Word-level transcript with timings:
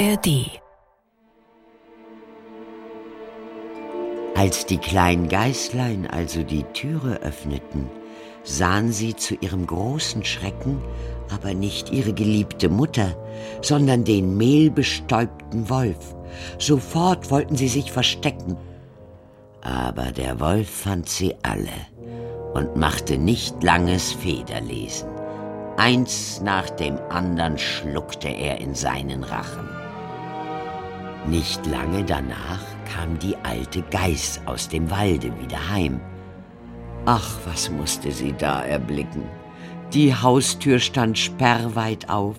ARD 0.00 0.62
Als 4.34 4.64
die 4.64 4.78
kleinen 4.78 5.28
Geißlein 5.28 6.06
also 6.06 6.42
die 6.42 6.62
Türe 6.72 7.20
öffneten, 7.20 7.90
sahen 8.42 8.92
sie 8.92 9.14
zu 9.14 9.34
ihrem 9.34 9.66
großen 9.66 10.24
Schrecken 10.24 10.80
aber 11.30 11.52
nicht 11.52 11.92
ihre 11.92 12.14
geliebte 12.14 12.70
Mutter, 12.70 13.14
sondern 13.60 14.04
den 14.04 14.38
mehlbestäubten 14.38 15.68
Wolf. 15.68 16.16
Sofort 16.56 17.30
wollten 17.30 17.56
sie 17.56 17.68
sich 17.68 17.92
verstecken. 17.92 18.56
Aber 19.60 20.12
der 20.12 20.40
Wolf 20.40 20.70
fand 20.70 21.10
sie 21.10 21.34
alle 21.42 21.68
und 22.54 22.74
machte 22.74 23.18
nicht 23.18 23.62
langes 23.62 24.12
Federlesen. 24.12 25.10
Eins 25.76 26.40
nach 26.40 26.70
dem 26.70 26.98
andern 27.10 27.58
schluckte 27.58 28.28
er 28.28 28.62
in 28.62 28.74
seinen 28.74 29.24
Rachen. 29.24 29.79
Nicht 31.26 31.66
lange 31.66 32.04
danach 32.04 32.62
kam 32.92 33.18
die 33.18 33.36
alte 33.42 33.82
Geiß 33.82 34.40
aus 34.46 34.68
dem 34.68 34.90
Walde 34.90 35.32
wieder 35.40 35.70
heim. 35.70 36.00
Ach, 37.06 37.38
was 37.44 37.70
musste 37.70 38.10
sie 38.10 38.32
da 38.32 38.62
erblicken? 38.62 39.22
Die 39.92 40.14
Haustür 40.14 40.78
stand 40.78 41.18
sperrweit 41.18 42.08
auf. 42.08 42.36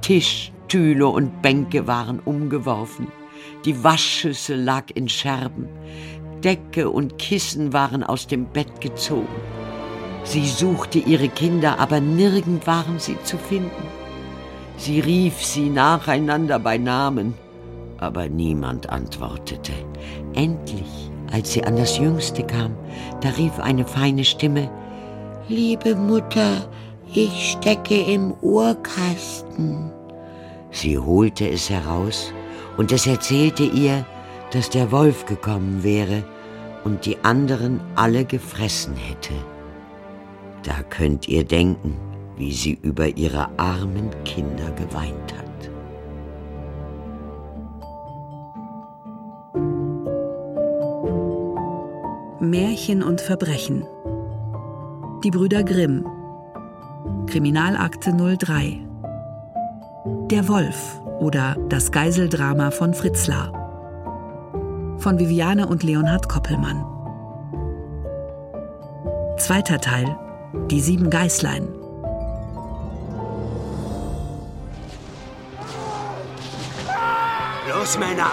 Tisch, 0.00 0.52
Stühle 0.70 1.08
und 1.08 1.42
Bänke 1.42 1.88
waren 1.88 2.20
umgeworfen. 2.20 3.08
Die 3.64 3.82
Waschschüssel 3.82 4.62
lag 4.62 4.84
in 4.94 5.08
Scherben. 5.08 5.68
Decke 6.44 6.88
und 6.88 7.18
Kissen 7.18 7.72
waren 7.72 8.04
aus 8.04 8.28
dem 8.28 8.44
Bett 8.46 8.80
gezogen. 8.80 9.26
Sie 10.22 10.46
suchte 10.46 11.00
ihre 11.00 11.28
Kinder, 11.28 11.80
aber 11.80 12.00
nirgend 12.00 12.68
waren 12.68 13.00
sie 13.00 13.20
zu 13.24 13.36
finden. 13.36 13.82
Sie 14.76 15.00
rief 15.00 15.44
sie 15.44 15.68
nacheinander 15.70 16.60
bei 16.60 16.78
Namen, 16.78 17.34
aber 18.00 18.28
niemand 18.28 18.90
antwortete. 18.90 19.72
Endlich, 20.34 21.10
als 21.32 21.52
sie 21.52 21.64
an 21.64 21.76
das 21.76 21.98
Jüngste 21.98 22.42
kam, 22.42 22.74
da 23.20 23.28
rief 23.30 23.58
eine 23.58 23.86
feine 23.86 24.24
Stimme, 24.24 24.70
Liebe 25.48 25.96
Mutter, 25.96 26.68
ich 27.12 27.52
stecke 27.52 28.00
im 28.00 28.34
Uhrkasten. 28.40 29.90
Sie 30.70 30.96
holte 30.96 31.48
es 31.48 31.68
heraus 31.68 32.32
und 32.76 32.92
es 32.92 33.06
erzählte 33.06 33.64
ihr, 33.64 34.06
dass 34.52 34.70
der 34.70 34.92
Wolf 34.92 35.26
gekommen 35.26 35.82
wäre 35.82 36.22
und 36.84 37.04
die 37.04 37.18
anderen 37.24 37.80
alle 37.96 38.24
gefressen 38.24 38.94
hätte. 38.94 39.34
Da 40.62 40.82
könnt 40.88 41.26
ihr 41.28 41.44
denken, 41.44 41.96
wie 42.36 42.52
sie 42.52 42.78
über 42.82 43.08
ihre 43.08 43.48
armen 43.58 44.10
Kinder 44.24 44.70
geweint 44.76 45.34
hat. 45.36 45.49
Märchen 52.50 53.02
und 53.02 53.20
Verbrechen 53.20 53.84
die 55.22 55.30
Brüder 55.30 55.62
Grimm. 55.62 56.06
Kriminalakte 57.26 58.12
03. 58.12 58.78
Der 60.30 60.48
Wolf 60.48 60.98
oder 61.18 61.56
das 61.68 61.92
Geiseldrama 61.92 62.70
von 62.70 62.94
Fritzlar. 62.94 63.52
Von 64.98 65.18
Viviane 65.18 65.66
und 65.66 65.82
Leonhard 65.82 66.28
Koppelmann. 66.28 66.84
Zweiter 69.36 69.78
Teil. 69.78 70.16
Die 70.70 70.80
sieben 70.80 71.10
Geißlein. 71.10 71.68
Los, 77.68 77.98
Männer! 77.98 78.32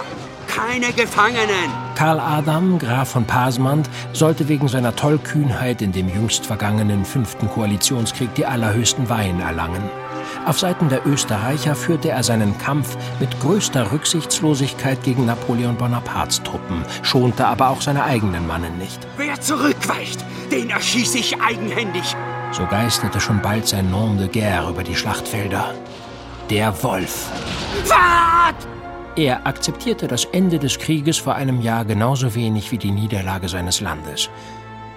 Keine 0.58 0.92
Gefangenen! 0.92 1.70
Karl 1.94 2.20
Adam, 2.20 2.80
Graf 2.80 3.12
von 3.12 3.26
Pasmand, 3.26 3.88
sollte 4.12 4.48
wegen 4.48 4.68
seiner 4.68 4.96
Tollkühnheit 4.96 5.84
in 5.84 5.92
dem 5.92 6.10
jüngst 6.10 6.48
vergangenen 6.48 7.06
fünften 7.06 7.48
Koalitionskrieg 7.48 8.34
die 8.34 8.48
allerhöchsten 8.48 9.08
Weihen 9.08 9.40
erlangen. 9.40 9.84
Auf 10.48 10.60
Seiten 10.60 10.90
der 10.90 11.06
Österreicher 11.06 11.76
führte 11.76 12.10
er 12.10 12.24
seinen 12.24 12.58
Kampf 12.58 12.98
mit 13.20 13.40
größter 13.40 13.92
Rücksichtslosigkeit 13.92 15.04
gegen 15.04 15.28
Napoleon 15.28 15.78
Bonapartes 15.78 16.42
Truppen, 16.42 16.84
schonte 17.04 17.46
aber 17.46 17.70
auch 17.70 17.82
seine 17.82 18.04
eigenen 18.04 18.48
Mannen 18.48 18.80
nicht. 18.80 19.06
Wer 19.16 19.40
zurückweicht, 19.40 20.26
den 20.52 20.72
erschieße 20.72 21.20
ich 21.20 21.40
eigenhändig. 21.40 22.16
So 22.52 22.66
geisterte 22.66 23.20
schon 23.20 23.44
bald 23.44 23.68
sein 23.68 23.92
Nom 23.92 24.18
de 24.18 24.28
Guerre 24.28 24.72
über 24.72 24.84
die 24.84 24.96
Schlachtfelder. 24.96 25.76
Der 26.50 26.82
Wolf. 26.82 27.28
Fahrt! 27.86 28.68
Er 29.18 29.48
akzeptierte 29.48 30.08
das 30.08 30.26
Ende 30.26 30.60
des 30.60 30.78
Krieges 30.78 31.18
vor 31.18 31.34
einem 31.34 31.60
Jahr 31.62 31.86
genauso 31.86 32.36
wenig 32.36 32.72
wie 32.72 32.78
die 32.78 32.92
Niederlage 32.92 33.50
seines 33.50 33.82
Landes. 33.82 34.30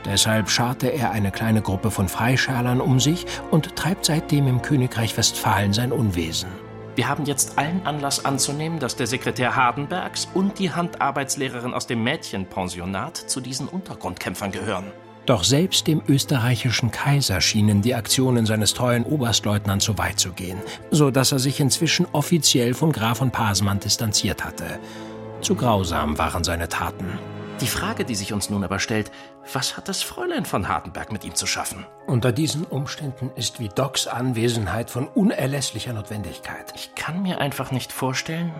Deshalb 0.04 0.50
scharte 0.50 0.88
er 0.88 1.10
eine 1.10 1.30
kleine 1.30 1.62
Gruppe 1.62 1.90
von 1.90 2.06
Freischalern 2.06 2.82
um 2.82 3.00
sich 3.00 3.24
und 3.50 3.76
treibt 3.76 4.04
seitdem 4.04 4.46
im 4.46 4.60
Königreich 4.60 5.16
Westfalen 5.16 5.72
sein 5.72 5.90
Unwesen. 5.90 6.50
Wir 6.96 7.08
haben 7.08 7.24
jetzt 7.24 7.56
allen 7.56 7.86
Anlass 7.86 8.22
anzunehmen, 8.22 8.78
dass 8.78 8.94
der 8.94 9.06
Sekretär 9.06 9.56
Hardenbergs 9.56 10.28
und 10.34 10.58
die 10.58 10.70
Handarbeitslehrerin 10.70 11.72
aus 11.72 11.86
dem 11.86 12.04
Mädchenpensionat 12.04 13.16
zu 13.16 13.40
diesen 13.40 13.68
Untergrundkämpfern 13.68 14.52
gehören. 14.52 14.92
Doch 15.30 15.44
selbst 15.44 15.86
dem 15.86 16.02
österreichischen 16.08 16.90
Kaiser 16.90 17.40
schienen 17.40 17.82
die 17.82 17.94
Aktionen 17.94 18.46
seines 18.46 18.74
treuen 18.74 19.04
Oberstleutnants 19.04 19.84
zu 19.84 19.96
weit 19.96 20.18
zu 20.18 20.32
gehen, 20.32 20.58
so 20.90 21.12
dass 21.12 21.30
er 21.30 21.38
sich 21.38 21.60
inzwischen 21.60 22.04
offiziell 22.10 22.74
von 22.74 22.90
Graf 22.90 23.18
von 23.18 23.30
Pasmann 23.30 23.78
distanziert 23.78 24.44
hatte. 24.44 24.80
Zu 25.40 25.54
grausam 25.54 26.18
waren 26.18 26.42
seine 26.42 26.68
Taten. 26.68 27.16
Die 27.60 27.68
Frage, 27.68 28.04
die 28.04 28.16
sich 28.16 28.32
uns 28.32 28.50
nun 28.50 28.64
aber 28.64 28.80
stellt, 28.80 29.12
was 29.52 29.76
hat 29.76 29.88
das 29.88 30.02
Fräulein 30.02 30.46
von 30.46 30.66
Hardenberg 30.66 31.12
mit 31.12 31.24
ihm 31.24 31.36
zu 31.36 31.46
schaffen? 31.46 31.86
Unter 32.08 32.32
diesen 32.32 32.64
Umständen 32.64 33.30
ist 33.36 33.60
wie 33.60 33.68
Docs 33.68 34.08
Anwesenheit 34.08 34.90
von 34.90 35.06
unerlässlicher 35.06 35.92
Notwendigkeit. 35.92 36.72
Ich 36.74 36.96
kann 36.96 37.22
mir 37.22 37.40
einfach 37.40 37.70
nicht 37.70 37.92
vorstellen, 37.92 38.52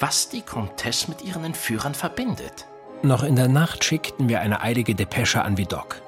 was 0.00 0.30
die 0.30 0.40
Comtesse 0.40 1.10
mit 1.10 1.20
ihren 1.20 1.44
Entführern 1.44 1.92
verbindet. 1.92 2.64
Noch 3.02 3.22
in 3.22 3.36
der 3.36 3.46
Nacht 3.46 3.84
schickten 3.84 4.28
wir 4.28 4.40
eine 4.40 4.60
eilige 4.60 4.96
Depesche 4.96 5.42
an 5.42 5.56
Vidocq. 5.56 6.02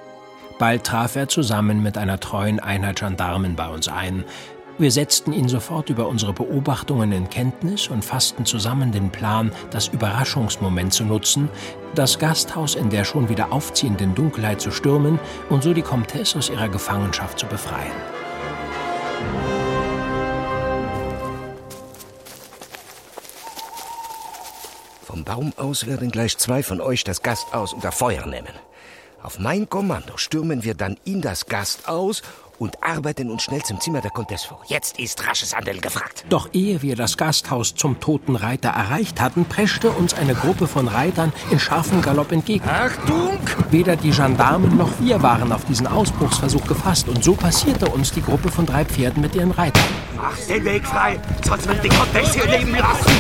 Bald 0.59 0.85
traf 0.85 1.15
er 1.15 1.29
zusammen 1.29 1.83
mit 1.83 1.97
einer 1.97 2.19
treuen 2.19 2.59
Einheit 2.59 2.99
Gendarmen 2.99 3.55
bei 3.55 3.69
uns 3.69 3.87
ein. 3.87 4.25
Wir 4.77 4.91
setzten 4.91 5.33
ihn 5.33 5.49
sofort 5.49 5.89
über 5.89 6.09
unsere 6.09 6.33
Beobachtungen 6.33 7.13
in 7.13 7.31
Kenntnis 7.31 7.89
und 7.89 8.05
fassten 8.05 8.45
zusammen 8.45 8.91
den 8.91 9.11
Plan, 9.11 9.53
das 9.71 9.89
Überraschungsmoment 9.89 10.93
zu 10.93 11.05
nutzen, 11.05 11.49
das 11.95 12.19
Gasthaus 12.19 12.75
in 12.75 12.91
der 12.91 13.05
schon 13.05 13.29
wieder 13.29 13.53
aufziehenden 13.53 14.15
Dunkelheit 14.15 14.61
zu 14.61 14.73
stürmen 14.73 15.21
und 15.49 15.63
so 15.63 15.73
die 15.73 15.83
Comtesse 15.83 16.39
aus 16.39 16.51
ihrer 16.51 16.69
Gefangenschaft 16.69 17.39
zu 17.39 17.47
befreien. 17.47 17.93
Baum 25.31 25.53
aus 25.59 25.87
werden 25.87 26.11
gleich 26.11 26.37
zwei 26.39 26.61
von 26.61 26.81
euch 26.81 27.05
das 27.05 27.23
Gasthaus 27.23 27.73
unter 27.73 27.93
Feuer 27.93 28.27
nehmen. 28.27 28.53
Auf 29.23 29.39
mein 29.39 29.69
Kommando 29.69 30.17
stürmen 30.17 30.65
wir 30.65 30.75
dann 30.75 30.97
in 31.05 31.21
das 31.21 31.47
Gasthaus 31.47 32.23
und 32.59 32.83
arbeiten 32.83 33.31
uns 33.31 33.45
schnell 33.45 33.63
zum 33.63 33.81
Zimmer 33.81 34.01
der 34.01 34.11
Comtesse 34.11 34.49
vor. 34.49 34.61
Jetzt 34.67 34.99
ist 34.99 35.25
rasches 35.25 35.55
Handeln 35.55 35.81
gefragt. 35.81 36.25
Doch 36.31 36.49
ehe 36.53 36.83
wir 36.83 36.97
das 36.97 37.17
Gasthaus 37.17 37.77
zum 37.77 38.01
Toten 38.01 38.35
Reiter 38.35 38.71
erreicht 38.71 39.21
hatten, 39.21 39.45
preschte 39.45 39.93
uns 39.93 40.15
eine 40.15 40.35
Gruppe 40.35 40.67
von 40.67 40.89
Reitern 40.89 41.33
in 41.53 41.61
scharfem 41.61 42.03
Galopp 42.03 42.33
entgegen. 42.33 42.69
Achtung! 42.69 43.39
Weder 43.71 43.95
die 43.95 44.11
Gendarmen 44.11 44.77
noch 44.77 44.91
wir 44.99 45.23
waren 45.23 45.53
auf 45.53 45.65
diesen 45.65 45.87
Ausbruchsversuch 45.87 46.67
gefasst 46.67 47.09
und 47.09 47.23
so 47.23 47.35
passierte 47.35 47.89
uns 47.89 48.11
die 48.11 48.23
Gruppe 48.23 48.51
von 48.51 48.67
drei 48.67 48.85
Pferden 48.85 49.23
mit 49.23 49.37
ihren 49.37 49.53
Reitern. 49.53 49.85
Macht 50.21 50.51
den 50.51 50.65
Weg 50.65 50.87
frei, 50.87 51.19
sonst 51.47 51.67
wird 51.67 51.83
die 51.83 51.89
Comtesse 51.89 52.41
ihr 52.41 52.59
Leben 52.59 52.75
lassen. 52.77 53.11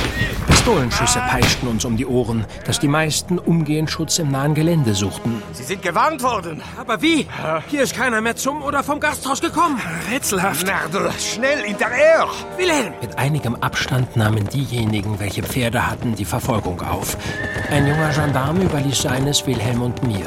Pistolenschüsse 0.47 1.21
peitschten 1.21 1.69
uns 1.69 1.85
um 1.87 1.97
die 1.97 2.05
Ohren, 2.05 2.45
dass 2.67 2.79
die 2.79 2.89
meisten 2.89 3.39
umgehend 3.39 3.91
Schutz 3.91 4.19
im 4.19 4.31
nahen 4.31 4.55
Gelände 4.55 4.95
suchten. 4.95 5.43
Sie 5.53 5.63
sind 5.63 5.81
gewarnt 5.81 6.23
worden. 6.23 6.61
Aber 6.79 7.01
wie? 7.01 7.27
Hier 7.69 7.83
ist 7.83 7.97
keiner 7.97 8.21
mehr 8.21 8.37
zum 8.37 8.63
oder 8.63 8.83
vom 8.83 9.01
Gasthaus 9.01 9.41
gekommen. 9.41 9.81
Rätselhaft. 10.13 10.67
Merde, 10.67 11.11
schnell 11.19 11.63
hinterher! 11.63 12.27
Wilhelm! 12.59 12.93
Mit 13.01 13.17
einigem 13.17 13.55
Abstand 13.57 14.17
nahmen 14.17 14.47
diejenigen, 14.49 15.19
welche 15.19 15.43
Pferde 15.43 15.87
hatten, 15.87 16.15
die 16.15 16.27
Verfolgung 16.27 16.83
auf. 16.83 17.17
Ein 17.71 17.87
junger 17.87 18.11
Gendarme 18.11 18.65
überließ 18.65 19.03
seines 19.03 19.47
Wilhelm 19.47 19.81
und 19.81 20.03
mir. 20.03 20.27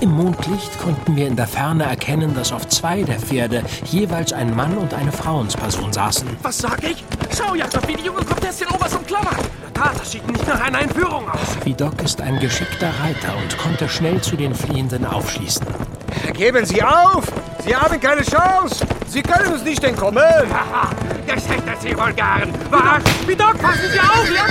Im 0.00 0.12
Mondlicht 0.12 0.78
konnten 0.78 1.16
wir 1.16 1.26
in 1.26 1.36
der 1.36 1.46
Ferne 1.46 1.84
erkennen, 1.84 2.34
dass 2.34 2.52
auf 2.52 2.66
zwei 2.68 3.02
der 3.02 3.18
Pferde 3.18 3.62
jeweils 3.84 4.32
ein 4.32 4.54
Mann 4.54 4.76
und 4.78 4.94
eine 4.94 5.12
Frauensperson 5.12 5.92
saßen. 5.92 6.05
Was 6.06 6.58
sag 6.58 6.84
ich? 6.84 7.02
Schau, 7.36 7.56
Jakob, 7.56 7.88
wie 7.88 7.96
die 7.96 8.04
junge 8.04 8.24
Comtesse 8.24 8.64
den 8.64 8.72
Oberst 8.74 8.94
umklammert. 8.94 9.40
Tat, 9.74 9.98
das 9.98 10.12
sieht 10.12 10.24
nicht 10.30 10.46
nach 10.46 10.60
einer 10.60 10.80
Entführung 10.82 11.28
aus. 11.28 11.56
Vidocq 11.64 12.00
ist 12.04 12.20
ein 12.20 12.38
geschickter 12.38 12.90
Reiter 13.00 13.36
und 13.36 13.58
konnte 13.58 13.88
schnell 13.88 14.20
zu 14.20 14.36
den 14.36 14.54
Fliehenden 14.54 15.04
aufschließen. 15.04 15.66
Geben 16.32 16.64
Sie 16.64 16.80
auf! 16.80 17.24
Sie 17.64 17.74
haben 17.74 18.00
keine 18.00 18.22
Chance! 18.22 18.86
Sie 19.08 19.20
können 19.20 19.52
uns 19.52 19.64
nicht 19.64 19.82
entkommen! 19.82 20.22
Haha, 20.22 20.90
das 21.26 21.48
hätte 21.48 21.74
Sie 21.80 21.96
wohl 21.98 22.12
gern. 22.12 22.54
Was? 22.70 23.02
Vidocq, 23.26 23.58
passen 23.58 23.90
Sie 23.92 23.98
auf! 23.98 24.30
Nicht! 24.30 24.45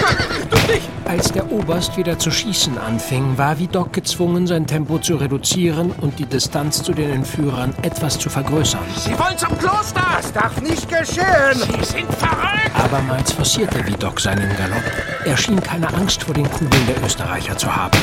Als 1.15 1.31
der 1.31 1.49
Oberst 1.49 1.95
wieder 1.95 2.19
zu 2.19 2.29
schießen 2.29 2.77
anfing, 2.77 3.37
war 3.37 3.57
Vidocq 3.57 3.93
gezwungen, 3.93 4.47
sein 4.47 4.67
Tempo 4.67 4.99
zu 4.99 5.15
reduzieren 5.15 5.91
und 6.01 6.19
die 6.19 6.25
Distanz 6.25 6.83
zu 6.83 6.91
den 6.91 7.09
Entführern 7.09 7.73
etwas 7.83 8.19
zu 8.19 8.29
vergrößern. 8.29 8.81
Sie 8.97 9.17
wollen 9.17 9.37
zum 9.37 9.57
Kloster! 9.57 10.03
Das 10.17 10.33
darf 10.33 10.61
nicht 10.61 10.89
geschehen! 10.89 11.53
Sie 11.53 11.85
sind 11.85 12.13
verrückt! 12.15 12.75
Abermals 12.77 13.31
forcierte 13.31 13.87
Vidocq 13.87 14.19
seinen 14.19 14.49
Galopp. 14.57 14.83
Er 15.23 15.37
schien 15.37 15.63
keine 15.63 15.87
Angst 15.93 16.21
vor 16.21 16.33
den 16.33 16.51
Kugeln 16.51 16.85
der 16.85 17.01
Österreicher 17.05 17.57
zu 17.57 17.73
haben. 17.73 17.97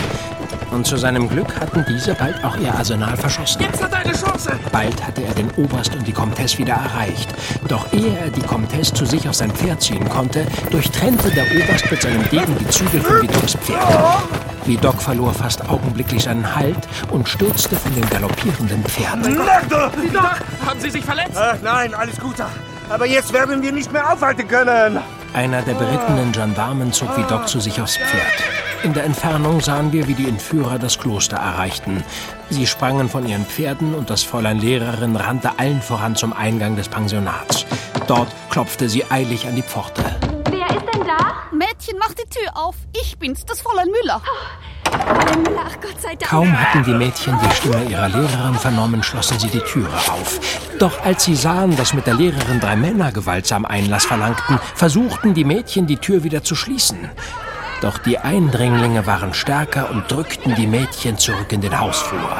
Und 0.72 0.86
zu 0.86 0.96
seinem 0.96 1.28
Glück 1.28 1.54
hatten 1.60 1.84
diese 1.86 2.14
bald 2.14 2.42
auch 2.42 2.56
ihr 2.56 2.74
Arsenal 2.74 3.14
verschossen. 3.16 3.60
Jetzt 3.60 3.82
hat 3.82 3.92
er 3.92 3.98
eine 3.98 4.12
Chance! 4.12 4.52
Bald 4.72 5.06
hatte 5.06 5.22
er 5.22 5.34
den 5.34 5.50
Oberst 5.52 5.94
und 5.94 6.06
die 6.06 6.12
Comtesse 6.12 6.58
wieder 6.58 6.74
erreicht. 6.74 7.28
Doch 7.68 7.92
ehe 7.92 8.16
er 8.18 8.30
die 8.30 8.40
Comtesse 8.40 8.94
zu 8.94 9.04
sich 9.04 9.28
auf 9.28 9.34
sein 9.34 9.50
Pferd 9.50 9.82
ziehen 9.82 10.08
konnte, 10.08 10.46
durchtrennte 10.70 11.30
der 11.30 11.44
Oberst 11.44 11.90
mit 11.90 12.00
seinem 12.00 12.28
Degen 12.30 12.56
die 12.58 12.68
Zügel 12.68 13.02
von 13.02 13.20
Vidocqs 13.20 13.54
Pferd. 13.56 13.78
Vidocq 14.64 15.02
verlor 15.02 15.34
fast 15.34 15.68
augenblicklich 15.68 16.22
seinen 16.22 16.54
Halt 16.56 16.88
und 17.10 17.28
stürzte 17.28 17.76
von 17.76 17.94
dem 17.94 18.08
galoppierenden 18.08 18.82
Pferd. 18.84 19.26
Vidocq, 19.26 20.40
haben 20.66 20.80
Sie 20.80 20.90
sich 20.90 21.04
verletzt? 21.04 21.36
Ach 21.36 21.56
nein, 21.62 21.94
alles 21.94 22.18
gut. 22.18 22.36
Aber 22.88 23.06
jetzt 23.06 23.32
werden 23.34 23.62
wir 23.62 23.72
nicht 23.72 23.92
mehr 23.92 24.10
aufhalten 24.10 24.48
können. 24.48 25.00
Einer 25.34 25.62
der 25.62 25.74
berittenen 25.74 26.32
Gendarmen 26.32 26.92
zog 26.92 27.14
Vidocq 27.16 27.46
zu 27.46 27.60
sich 27.60 27.80
aufs 27.80 27.96
Pferd. 27.96 28.61
In 28.82 28.94
der 28.94 29.04
Entfernung 29.04 29.60
sahen 29.60 29.92
wir, 29.92 30.08
wie 30.08 30.14
die 30.14 30.28
Entführer 30.28 30.76
das 30.76 30.98
Kloster 30.98 31.36
erreichten. 31.36 32.02
Sie 32.50 32.66
sprangen 32.66 33.08
von 33.08 33.24
ihren 33.28 33.46
Pferden 33.46 33.94
und 33.94 34.10
das 34.10 34.24
Fräulein 34.24 34.58
Lehrerin 34.58 35.14
rannte 35.14 35.56
allen 35.56 35.80
voran 35.80 36.16
zum 36.16 36.32
Eingang 36.32 36.74
des 36.74 36.88
Pensionats. 36.88 37.64
Dort 38.08 38.28
klopfte 38.50 38.88
sie 38.88 39.08
eilig 39.08 39.46
an 39.46 39.54
die 39.54 39.62
Pforte. 39.62 40.02
Wer 40.50 40.66
ist 40.66 40.84
denn 40.92 41.06
da? 41.06 41.32
Mädchen, 41.52 41.96
mach 42.00 42.12
die 42.14 42.28
Tür 42.28 42.50
auf. 42.54 42.74
Ich 43.00 43.16
bin's, 43.18 43.44
das 43.46 43.60
Fräulein 43.60 43.86
Müller. 43.86 44.20
Fräulein 44.84 45.42
Müller, 45.44 45.64
ach 45.64 45.80
Gott 45.80 46.00
sei 46.00 46.16
Dank. 46.16 46.28
Kaum 46.28 46.60
hatten 46.60 46.82
die 46.82 46.94
Mädchen 46.94 47.38
die 47.38 47.54
Stimme 47.54 47.84
ihrer 47.84 48.08
Lehrerin 48.08 48.54
vernommen, 48.54 49.04
schlossen 49.04 49.38
sie 49.38 49.48
die 49.48 49.60
Türe 49.60 49.94
auf. 50.08 50.40
Doch 50.80 51.04
als 51.04 51.22
sie 51.22 51.36
sahen, 51.36 51.76
dass 51.76 51.94
mit 51.94 52.08
der 52.08 52.14
Lehrerin 52.14 52.58
drei 52.58 52.74
Männer 52.74 53.12
gewaltsam 53.12 53.64
Einlass 53.64 54.06
verlangten, 54.06 54.58
versuchten 54.74 55.34
die 55.34 55.44
Mädchen, 55.44 55.86
die 55.86 55.98
Tür 55.98 56.24
wieder 56.24 56.42
zu 56.42 56.56
schließen. 56.56 57.08
Doch 57.82 57.98
die 57.98 58.16
Eindringlinge 58.16 59.06
waren 59.06 59.34
stärker 59.34 59.90
und 59.90 60.08
drückten 60.08 60.54
die 60.54 60.68
Mädchen 60.68 61.18
zurück 61.18 61.52
in 61.52 61.60
den 61.60 61.78
Hausflur. 61.78 62.36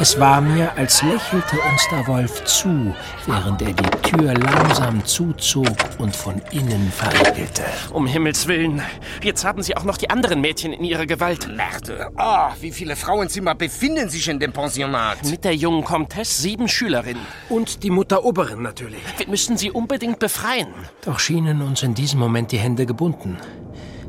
Es 0.00 0.18
war 0.18 0.40
mir, 0.40 0.76
als 0.76 1.02
lächelte 1.02 1.56
uns 1.70 1.88
der 1.88 2.04
Wolf 2.08 2.42
zu, 2.42 2.92
während 3.26 3.62
er 3.62 3.72
die 3.72 3.90
Tür 4.02 4.34
langsam 4.34 5.04
zuzog 5.04 5.68
und 5.98 6.16
von 6.16 6.42
innen 6.50 6.90
verriegelte. 6.90 7.62
Um 7.92 8.08
Himmels 8.08 8.48
Willen. 8.48 8.82
Jetzt 9.22 9.44
haben 9.44 9.62
Sie 9.62 9.76
auch 9.76 9.84
noch 9.84 9.96
die 9.96 10.10
anderen 10.10 10.40
Mädchen 10.40 10.72
in 10.72 10.82
Ihrer 10.82 11.06
Gewalt. 11.06 11.46
Merde. 11.46 12.10
Ah, 12.16 12.50
wie 12.60 12.72
viele 12.72 12.96
Frauenzimmer 12.96 13.54
befinden 13.54 14.08
sich 14.08 14.26
in 14.28 14.40
dem 14.40 14.52
Pensionat? 14.52 15.24
Mit 15.30 15.44
der 15.44 15.54
jungen 15.54 15.84
Comtesse 15.84 16.42
sieben 16.42 16.66
Schülerinnen. 16.66 17.22
Und 17.48 17.84
die 17.84 17.90
Mutter 17.90 18.24
Oberin 18.24 18.62
natürlich. 18.62 19.00
Wir 19.16 19.28
müssen 19.28 19.56
sie 19.56 19.70
unbedingt 19.70 20.18
befreien. 20.18 20.74
Doch 21.04 21.20
schienen 21.20 21.62
uns 21.62 21.84
in 21.84 21.94
diesem 21.94 22.18
Moment 22.18 22.50
die 22.50 22.58
Hände 22.58 22.84
gebunden. 22.84 23.38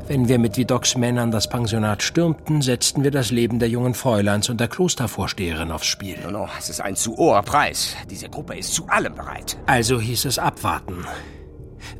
Wenn 0.08 0.28
wir 0.28 0.38
mit 0.38 0.56
Vidocqs 0.56 0.96
Männern 0.96 1.32
das 1.32 1.48
Pensionat 1.48 2.00
stürmten, 2.00 2.62
setzten 2.62 3.02
wir 3.02 3.10
das 3.10 3.32
Leben 3.32 3.58
der 3.58 3.68
jungen 3.68 3.92
Fräuleins 3.92 4.48
und 4.48 4.60
der 4.60 4.68
Klostervorsteherin 4.68 5.72
aufs 5.72 5.86
Spiel. 5.86 6.16
No, 6.22 6.30
no, 6.30 6.48
es 6.56 6.68
ist 6.68 6.80
ein 6.80 6.94
zu 6.94 7.16
hoher 7.16 7.42
Preis. 7.42 7.96
Diese 8.08 8.28
Gruppe 8.28 8.56
ist 8.56 8.72
zu 8.72 8.86
allem 8.86 9.16
bereit. 9.16 9.58
Also 9.66 10.00
hieß 10.00 10.26
es 10.26 10.38
abwarten. 10.38 11.04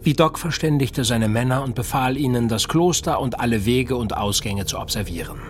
Vidocq 0.02 0.38
verständigte 0.38 1.04
seine 1.04 1.28
Männer 1.28 1.64
und 1.64 1.74
befahl 1.74 2.16
ihnen, 2.16 2.46
das 2.48 2.68
Kloster 2.68 3.20
und 3.20 3.40
alle 3.40 3.64
Wege 3.66 3.96
und 3.96 4.16
Ausgänge 4.16 4.66
zu 4.66 4.78
observieren. 4.78 5.40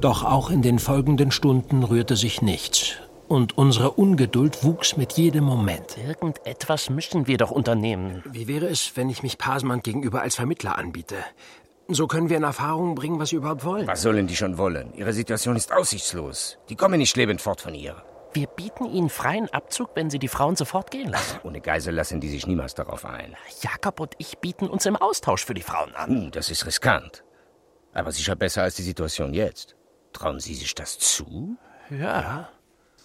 Doch 0.00 0.24
auch 0.24 0.50
in 0.50 0.62
den 0.62 0.78
folgenden 0.78 1.32
Stunden 1.32 1.82
rührte 1.82 2.14
sich 2.14 2.42
nichts. 2.42 2.92
Und 3.26 3.58
unsere 3.58 3.90
Ungeduld 3.90 4.62
wuchs 4.62 4.96
mit 4.96 5.14
jedem 5.14 5.44
Moment. 5.44 5.98
Irgendetwas 5.98 6.90
müssen 6.90 7.26
wir 7.26 7.38
doch 7.38 7.50
unternehmen. 7.50 8.22
Wie 8.30 8.46
wäre 8.46 8.68
es, 8.68 8.92
wenn 8.94 9.10
ich 9.10 9.24
mich 9.24 9.36
Pasmann 9.36 9.82
gegenüber 9.82 10.22
als 10.22 10.36
Vermittler 10.36 10.78
anbiete? 10.78 11.16
So 11.90 12.06
können 12.06 12.28
wir 12.28 12.36
in 12.36 12.42
Erfahrung 12.42 12.94
bringen, 12.94 13.18
was 13.18 13.30
sie 13.30 13.36
überhaupt 13.36 13.64
wollen. 13.64 13.86
Was 13.86 14.02
sollen 14.02 14.26
die 14.26 14.36
schon 14.36 14.58
wollen? 14.58 14.92
Ihre 14.92 15.14
Situation 15.14 15.56
ist 15.56 15.72
aussichtslos. 15.72 16.58
Die 16.68 16.76
kommen 16.76 16.98
nicht 16.98 17.16
lebend 17.16 17.40
fort 17.40 17.62
von 17.62 17.72
hier. 17.72 18.02
Wir 18.34 18.46
bieten 18.46 18.84
Ihnen 18.84 19.08
freien 19.08 19.48
Abzug, 19.54 19.92
wenn 19.94 20.10
Sie 20.10 20.18
die 20.18 20.28
Frauen 20.28 20.54
sofort 20.54 20.90
gehen 20.90 21.08
lassen. 21.08 21.38
Ohne 21.44 21.62
Geisel 21.62 21.94
lassen 21.94 22.20
die 22.20 22.28
sich 22.28 22.46
niemals 22.46 22.74
darauf 22.74 23.06
ein. 23.06 23.34
Jakob 23.62 24.00
und 24.00 24.14
ich 24.18 24.36
bieten 24.36 24.68
uns 24.68 24.84
im 24.84 24.96
Austausch 24.96 25.46
für 25.46 25.54
die 25.54 25.62
Frauen 25.62 25.94
an. 25.94 26.10
Hm, 26.10 26.30
das 26.30 26.50
ist 26.50 26.66
riskant. 26.66 27.24
Aber 27.94 28.12
sicher 28.12 28.36
besser 28.36 28.64
als 28.64 28.74
die 28.74 28.82
Situation 28.82 29.32
jetzt. 29.32 29.74
Trauen 30.12 30.40
Sie 30.40 30.54
sich 30.54 30.74
das 30.74 30.98
zu? 30.98 31.56
Ja. 31.88 32.50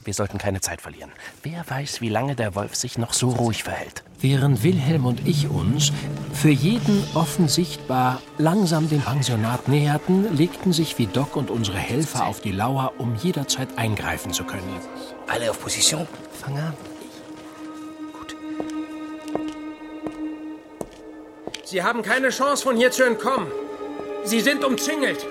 Wir 0.06 0.14
sollten 0.14 0.38
keine 0.38 0.62
Zeit 0.62 0.82
verlieren. 0.82 1.12
Wer 1.44 1.64
weiß, 1.68 2.02
wie 2.02 2.10
lange 2.10 2.36
der 2.36 2.56
Wolf 2.56 2.76
sich 2.76 2.98
noch 2.98 3.14
so 3.14 3.30
ruhig 3.30 3.64
verhält. 3.64 4.04
Während 4.20 4.64
Wilhelm 4.64 5.06
und 5.06 5.28
ich 5.28 5.50
uns, 5.50 5.92
für 6.34 6.50
jeden 6.50 7.06
offen 7.14 7.48
sichtbar, 7.48 8.22
langsam 8.38 8.90
dem 8.90 9.02
Pensionat 9.02 9.68
näherten, 9.68 10.36
legten 10.36 10.74
sich 10.74 10.98
Vidocq 10.98 11.36
und 11.36 11.50
unsere 11.50 11.78
Helfer 11.78 12.26
auf 12.26 12.42
die 12.42 12.52
Lauer, 12.52 12.94
um 12.98 13.16
jederzeit 13.16 13.78
eingreifen 13.78 14.34
zu 14.34 14.44
können. 14.44 14.80
Alle 15.28 15.50
auf 15.52 15.62
Position. 15.62 16.08
Fang 16.42 16.58
an. 16.58 16.74
Sie 21.66 21.82
haben 21.82 22.04
keine 22.04 22.30
Chance, 22.30 22.64
von 22.64 22.78
hier 22.78 22.92
zu 22.92 23.04
entkommen. 23.04 23.48
Sie 24.26 24.42
sind 24.42 24.64
umzingelt. 24.64 25.26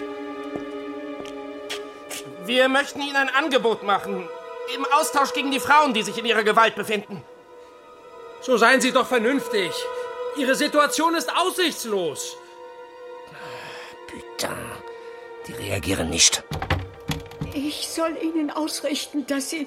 Wir 2.47 2.69
möchten 2.69 3.01
Ihnen 3.01 3.17
ein 3.17 3.29
Angebot 3.29 3.85
machen. 3.85 4.29
Im 4.75 4.87
Austausch 4.87 5.33
gegen 5.33 5.51
die 5.51 5.61
Frauen, 5.61 5.93
die 5.93 6.03
sich 6.03 6.17
in 6.19 6.25
ihrer 6.25 6.45
Gewalt 6.45 6.75
befinden. 6.75 7.23
So 8.41 8.57
seien 8.57 8.81
Sie 8.81 8.93
doch 8.93 9.07
vernünftig. 9.07 9.71
Ihre 10.37 10.55
Situation 10.55 11.15
ist 11.15 11.31
aussichtslos. 11.35 12.37
Putain, 14.09 14.57
die 15.47 15.53
reagieren 15.53 16.09
nicht. 16.11 16.43
Ich 17.55 17.89
soll 17.89 18.17
Ihnen 18.23 18.51
ausrichten, 18.51 19.27
dass 19.27 19.51
Sie 19.51 19.67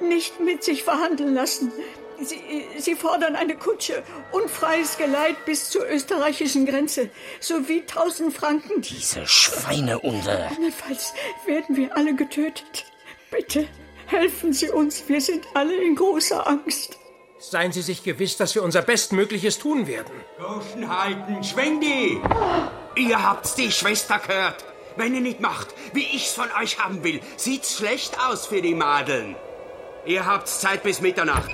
nicht 0.00 0.40
mit 0.40 0.64
sich 0.64 0.84
verhandeln 0.84 1.34
lassen. 1.34 1.72
Sie, 2.18 2.66
Sie 2.78 2.94
fordern 2.94 3.36
eine 3.36 3.56
Kutsche 3.56 4.02
und 4.32 4.50
freies 4.50 4.96
Geleit 4.96 5.44
bis 5.44 5.70
zur 5.70 5.86
österreichischen 5.86 6.66
Grenze 6.66 7.10
sowie 7.40 7.80
1000 7.80 8.34
Franken. 8.34 8.80
Diese 8.80 9.26
Schweinehunde. 9.26 10.48
Andernfalls 10.48 11.12
werden 11.46 11.76
wir 11.76 11.96
alle 11.96 12.14
getötet. 12.14 12.86
Bitte 13.30 13.68
helfen 14.10 14.52
Sie 14.52 14.68
uns. 14.70 15.08
Wir 15.08 15.20
sind 15.20 15.46
alle 15.54 15.74
in 15.74 15.94
großer 15.94 16.46
Angst. 16.46 16.98
Seien 17.38 17.72
Sie 17.72 17.82
sich 17.82 18.02
gewiss, 18.02 18.36
dass 18.36 18.54
wir 18.54 18.62
unser 18.62 18.82
Bestmögliches 18.82 19.58
tun 19.58 19.86
werden. 19.86 20.12
Goschen 20.38 20.88
halten, 20.88 21.42
schwing 21.42 21.80
die! 21.80 22.20
Ihr 22.96 23.22
habt's 23.22 23.54
die 23.54 23.70
Schwester 23.72 24.18
gehört. 24.18 24.64
Wenn 24.96 25.14
ihr 25.14 25.20
nicht 25.20 25.40
macht, 25.40 25.68
wie 25.94 26.04
ich's 26.14 26.34
von 26.34 26.48
euch 26.60 26.78
haben 26.78 27.02
will, 27.04 27.20
sieht's 27.36 27.78
schlecht 27.78 28.18
aus 28.20 28.46
für 28.46 28.60
die 28.60 28.74
Madeln. 28.74 29.36
Ihr 30.04 30.26
habt's 30.26 30.60
Zeit 30.60 30.82
bis 30.82 31.00
Mitternacht. 31.00 31.50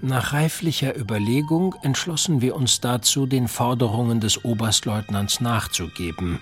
Nach 0.00 0.32
reiflicher 0.32 0.96
Überlegung 0.96 1.74
entschlossen 1.82 2.40
wir 2.40 2.56
uns 2.56 2.80
dazu, 2.80 3.26
den 3.26 3.46
Forderungen 3.46 4.20
des 4.20 4.44
Oberstleutnants 4.44 5.40
nachzugeben. 5.40 6.40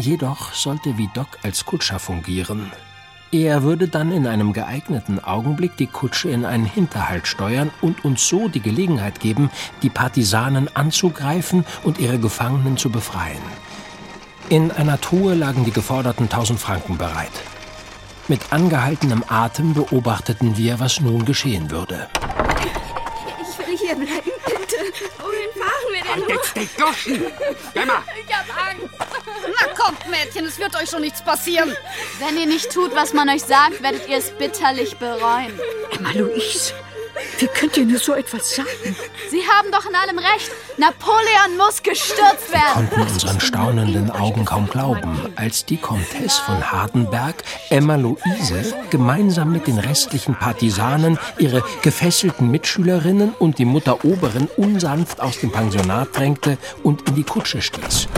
Jedoch 0.00 0.54
sollte 0.54 0.96
Vidocq 0.96 1.36
als 1.42 1.66
Kutscher 1.66 1.98
fungieren. 1.98 2.72
Er 3.32 3.62
würde 3.62 3.86
dann 3.86 4.10
in 4.12 4.26
einem 4.26 4.54
geeigneten 4.54 5.22
Augenblick 5.22 5.76
die 5.76 5.88
Kutsche 5.88 6.30
in 6.30 6.46
einen 6.46 6.64
Hinterhalt 6.64 7.26
steuern 7.26 7.70
und 7.82 8.02
uns 8.02 8.26
so 8.26 8.48
die 8.48 8.62
Gelegenheit 8.62 9.20
geben, 9.20 9.50
die 9.82 9.90
Partisanen 9.90 10.74
anzugreifen 10.74 11.66
und 11.82 11.98
ihre 11.98 12.18
Gefangenen 12.18 12.78
zu 12.78 12.88
befreien. 12.88 13.42
In 14.48 14.72
einer 14.72 14.98
Truhe 14.98 15.34
lagen 15.34 15.66
die 15.66 15.70
geforderten 15.70 16.30
tausend 16.30 16.60
Franken 16.60 16.96
bereit. 16.96 17.30
Mit 18.26 18.54
angehaltenem 18.54 19.22
Atem 19.28 19.74
beobachteten 19.74 20.56
wir, 20.56 20.80
was 20.80 21.00
nun 21.00 21.26
geschehen 21.26 21.70
würde. 21.70 22.08
Ich 23.42 23.58
will 23.58 23.76
hier 23.76 23.96
bleiben, 23.96 24.30
bitte. 24.46 24.76
Wohin 25.18 25.50
fahren 25.60 25.92
wir 25.92 26.02
denn 26.14 26.20
nur? 26.20 26.30
jetzt 26.54 26.78
Goschen! 26.78 27.22
Geh 27.74 27.84
mal! 27.84 28.02
Ich 28.26 28.34
hab 28.34 28.46
Angst. 28.66 29.09
Na 29.60 29.72
kommt, 29.74 30.08
Mädchen, 30.08 30.46
es 30.46 30.58
wird 30.58 30.74
euch 30.76 30.90
schon 30.90 31.02
nichts 31.02 31.22
passieren. 31.22 31.74
Wenn 32.18 32.38
ihr 32.38 32.46
nicht 32.46 32.72
tut, 32.72 32.94
was 32.94 33.12
man 33.12 33.28
euch 33.28 33.42
sagt, 33.42 33.82
werdet 33.82 34.08
ihr 34.08 34.18
es 34.18 34.30
bitterlich 34.30 34.96
bereuen. 34.96 35.58
Emma 35.92 36.10
Louise, 36.12 36.72
Wie 37.38 37.46
könnt 37.46 37.76
ihr 37.76 37.84
nur 37.86 37.98
so 37.98 38.14
etwas 38.14 38.54
sagen? 38.54 38.68
Sie 39.30 39.42
haben 39.46 39.70
doch 39.72 39.86
in 39.88 39.94
allem 39.94 40.18
recht. 40.18 40.50
Napoleon 40.76 41.56
muss 41.56 41.82
gestürzt 41.82 42.50
werden. 42.50 42.88
Wir 42.90 42.98
konnten 42.98 43.00
unseren 43.02 43.40
staunenden 43.40 44.10
Augen 44.10 44.44
kaum 44.44 44.68
glauben, 44.68 45.32
als 45.36 45.64
die 45.64 45.76
Comtesse 45.76 46.42
von 46.42 46.70
Hardenberg, 46.70 47.42
Emma 47.68 47.96
Luise, 47.96 48.74
gemeinsam 48.90 49.52
mit 49.52 49.66
den 49.66 49.78
restlichen 49.78 50.34
Partisanen 50.34 51.18
ihre 51.38 51.62
gefesselten 51.82 52.50
Mitschülerinnen 52.50 53.34
und 53.38 53.58
die 53.58 53.64
Mutter 53.64 54.04
Oberin 54.04 54.48
unsanft 54.56 55.20
aus 55.20 55.38
dem 55.40 55.50
Pensionat 55.50 56.08
drängte 56.14 56.58
und 56.82 57.08
in 57.08 57.14
die 57.16 57.24
Kutsche 57.24 57.60
stieß. 57.60 58.08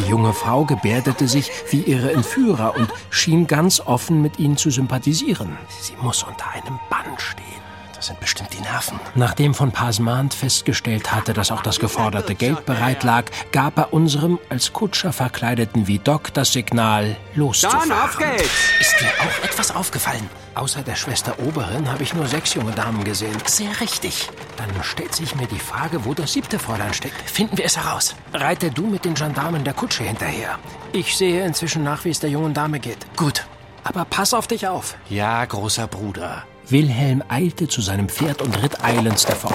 Die 0.00 0.08
junge 0.08 0.32
Frau 0.32 0.64
gebärdete 0.64 1.28
sich 1.28 1.50
wie 1.70 1.82
ihre 1.82 2.12
Entführer 2.12 2.74
und 2.74 2.88
schien 3.10 3.46
ganz 3.46 3.80
offen 3.80 4.22
mit 4.22 4.38
ihnen 4.38 4.56
zu 4.56 4.70
sympathisieren. 4.70 5.58
Sie 5.80 5.94
muss 6.00 6.22
unter 6.22 6.50
einem 6.52 6.78
Bann 6.88 7.18
stehen. 7.18 7.69
Das 8.00 8.06
sind 8.06 8.18
bestimmt 8.18 8.48
die 8.54 8.62
Nerven. 8.62 8.98
Nachdem 9.14 9.52
von 9.52 9.72
Pasmant 9.72 10.32
festgestellt 10.32 11.12
hatte, 11.12 11.34
dass 11.34 11.50
auch 11.50 11.60
das 11.60 11.78
geforderte 11.78 12.34
Geld 12.34 12.64
bereit 12.64 13.04
lag, 13.04 13.26
gab 13.52 13.76
er 13.76 13.92
unserem 13.92 14.38
als 14.48 14.72
Kutscher 14.72 15.12
verkleideten 15.12 15.86
Vidocq 15.86 16.32
das 16.32 16.50
Signal, 16.50 17.18
loszufahren. 17.34 17.90
Dann 17.90 18.00
auf 18.00 18.16
geht's! 18.16 18.70
Ist 18.80 18.98
dir 19.00 19.08
auch 19.20 19.44
etwas 19.44 19.76
aufgefallen? 19.76 20.26
Außer 20.54 20.80
der 20.80 20.96
Schwester 20.96 21.38
Oberin 21.40 21.92
habe 21.92 22.02
ich 22.02 22.14
nur 22.14 22.26
sechs 22.26 22.54
junge 22.54 22.72
Damen 22.72 23.04
gesehen. 23.04 23.36
Sehr 23.44 23.78
richtig. 23.82 24.30
Dann 24.56 24.82
stellt 24.82 25.14
sich 25.14 25.34
mir 25.34 25.46
die 25.46 25.58
Frage, 25.58 26.06
wo 26.06 26.14
das 26.14 26.32
siebte 26.32 26.58
Fräulein 26.58 26.94
steckt. 26.94 27.20
Finden 27.28 27.58
wir 27.58 27.66
es 27.66 27.76
heraus. 27.76 28.16
Reite 28.32 28.70
du 28.70 28.86
mit 28.86 29.04
den 29.04 29.12
Gendarmen 29.12 29.62
der 29.62 29.74
Kutsche 29.74 30.04
hinterher. 30.04 30.58
Ich 30.94 31.18
sehe 31.18 31.44
inzwischen 31.44 31.84
nach, 31.84 32.06
wie 32.06 32.10
es 32.10 32.20
der 32.20 32.30
jungen 32.30 32.54
Dame 32.54 32.80
geht. 32.80 33.14
Gut. 33.18 33.44
Aber 33.84 34.06
pass 34.06 34.32
auf 34.32 34.46
dich 34.46 34.68
auf. 34.68 34.96
Ja, 35.10 35.44
großer 35.44 35.86
Bruder. 35.86 36.46
Wilhelm 36.70 37.22
eilte 37.28 37.66
zu 37.66 37.80
seinem 37.80 38.08
Pferd 38.08 38.42
und 38.42 38.62
ritt 38.62 38.84
eilends 38.84 39.24
davon. 39.26 39.52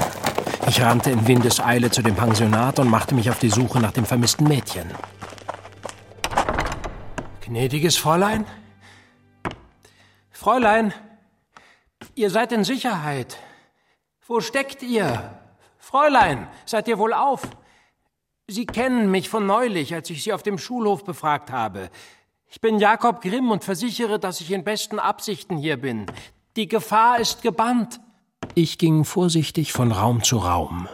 Ich 0.67 0.81
rannte 0.81 1.12
in 1.12 1.27
Windeseile 1.27 1.89
zu 1.89 2.01
dem 2.01 2.15
Pensionat 2.15 2.79
und 2.79 2.89
machte 2.89 3.15
mich 3.15 3.29
auf 3.29 3.39
die 3.39 3.50
Suche 3.50 3.79
nach 3.79 3.91
dem 3.91 4.05
vermissten 4.05 4.48
Mädchen. 4.48 4.89
Gnädiges 7.41 7.95
Fräulein? 7.98 8.45
Fräulein, 10.31 10.93
ihr 12.15 12.29
seid 12.29 12.51
in 12.51 12.63
Sicherheit. 12.63 13.38
Wo 14.27 14.41
steckt 14.41 14.84
ihr? 14.84 15.39
Fräulein, 15.77 16.48
seid 16.65 16.88
ihr 16.88 16.98
wohl 16.98 17.13
auf? 17.13 17.43
Sie 18.48 18.65
kennen 18.65 19.10
mich 19.10 19.29
von 19.29 19.45
neulich, 19.45 19.93
als 19.93 20.10
ich 20.10 20.24
Sie 20.24 20.34
auf 20.34 20.43
dem 20.43 20.57
Schulhof 20.57 21.03
befragt 21.03 21.51
habe. 21.51 21.89
Ich 22.48 22.62
bin 22.62 22.79
Jakob 22.79 23.22
Grimm 23.22 23.51
und 23.51 23.63
versichere, 23.63 24.19
dass 24.19 24.41
ich 24.41 24.51
in 24.51 24.63
besten 24.63 25.00
Absichten 25.00 25.57
hier 25.57 25.77
bin. 25.77 26.05
Die 26.56 26.70
Gefahr 26.70 27.20
ist 27.20 27.42
gebannt. 27.42 28.00
Ich 28.54 28.78
ging 28.78 29.04
vorsichtig 29.04 29.74
von 29.74 29.92
Raum 29.92 30.24
zu 30.24 30.38
Raum. 30.38 30.88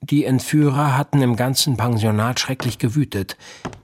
Die 0.00 0.24
Entführer 0.24 0.96
hatten 0.96 1.20
im 1.20 1.36
ganzen 1.36 1.76
Pensionat 1.76 2.40
schrecklich 2.40 2.78
gewütet. 2.78 3.36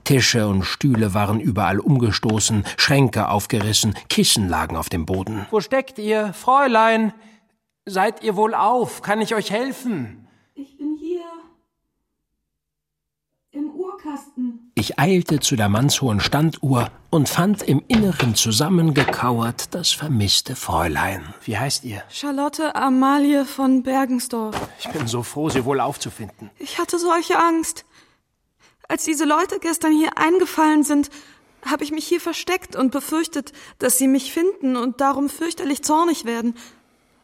Tische 0.05 0.47
und 0.47 0.63
Stühle 0.63 1.13
waren 1.13 1.39
überall 1.39 1.79
umgestoßen, 1.79 2.65
Schränke 2.77 3.29
aufgerissen, 3.29 3.93
Kissen 4.09 4.49
lagen 4.49 4.75
auf 4.75 4.89
dem 4.89 5.05
Boden. 5.05 5.45
Wo 5.51 5.61
steckt 5.61 5.99
ihr, 5.99 6.33
Fräulein? 6.33 7.13
Seid 7.85 8.23
ihr 8.23 8.35
wohl 8.35 8.55
auf? 8.55 9.03
Kann 9.03 9.21
ich 9.21 9.35
euch 9.35 9.51
helfen? 9.51 10.27
Ich 10.55 10.77
bin 10.77 10.97
hier. 10.99 11.21
Im 14.03 14.09
Uhrkasten. 14.09 14.71
Ich 14.75 14.99
eilte 14.99 15.39
zu 15.39 15.55
der 15.55 15.69
mannshohen 15.69 16.19
Standuhr 16.19 16.89
und 17.09 17.29
fand 17.29 17.63
im 17.63 17.83
Inneren 17.87 18.35
zusammengekauert 18.35 19.73
das 19.73 19.91
vermisste 19.91 20.55
Fräulein. 20.55 21.33
Wie 21.43 21.57
heißt 21.57 21.83
ihr? 21.83 22.03
Charlotte 22.09 22.75
Amalie 22.75 23.45
von 23.45 23.83
Bergensdorf. 23.83 24.55
Ich 24.79 24.89
bin 24.89 25.07
so 25.07 25.23
froh, 25.23 25.49
Sie 25.49 25.65
wohl 25.65 25.79
aufzufinden. 25.79 26.49
Ich 26.57 26.79
hatte 26.79 26.97
solche 26.99 27.37
Angst. 27.39 27.85
Als 28.87 29.03
diese 29.03 29.25
Leute 29.25 29.59
gestern 29.59 29.91
hier 29.91 30.17
eingefallen 30.17 30.83
sind, 30.83 31.09
habe 31.65 31.83
ich 31.83 31.91
mich 31.91 32.07
hier 32.07 32.21
versteckt 32.21 32.75
und 32.75 32.91
befürchtet, 32.91 33.51
dass 33.79 33.97
sie 33.97 34.07
mich 34.07 34.31
finden 34.31 34.75
und 34.75 35.01
darum 35.01 35.29
fürchterlich 35.29 35.83
zornig 35.83 36.25
werden. 36.25 36.55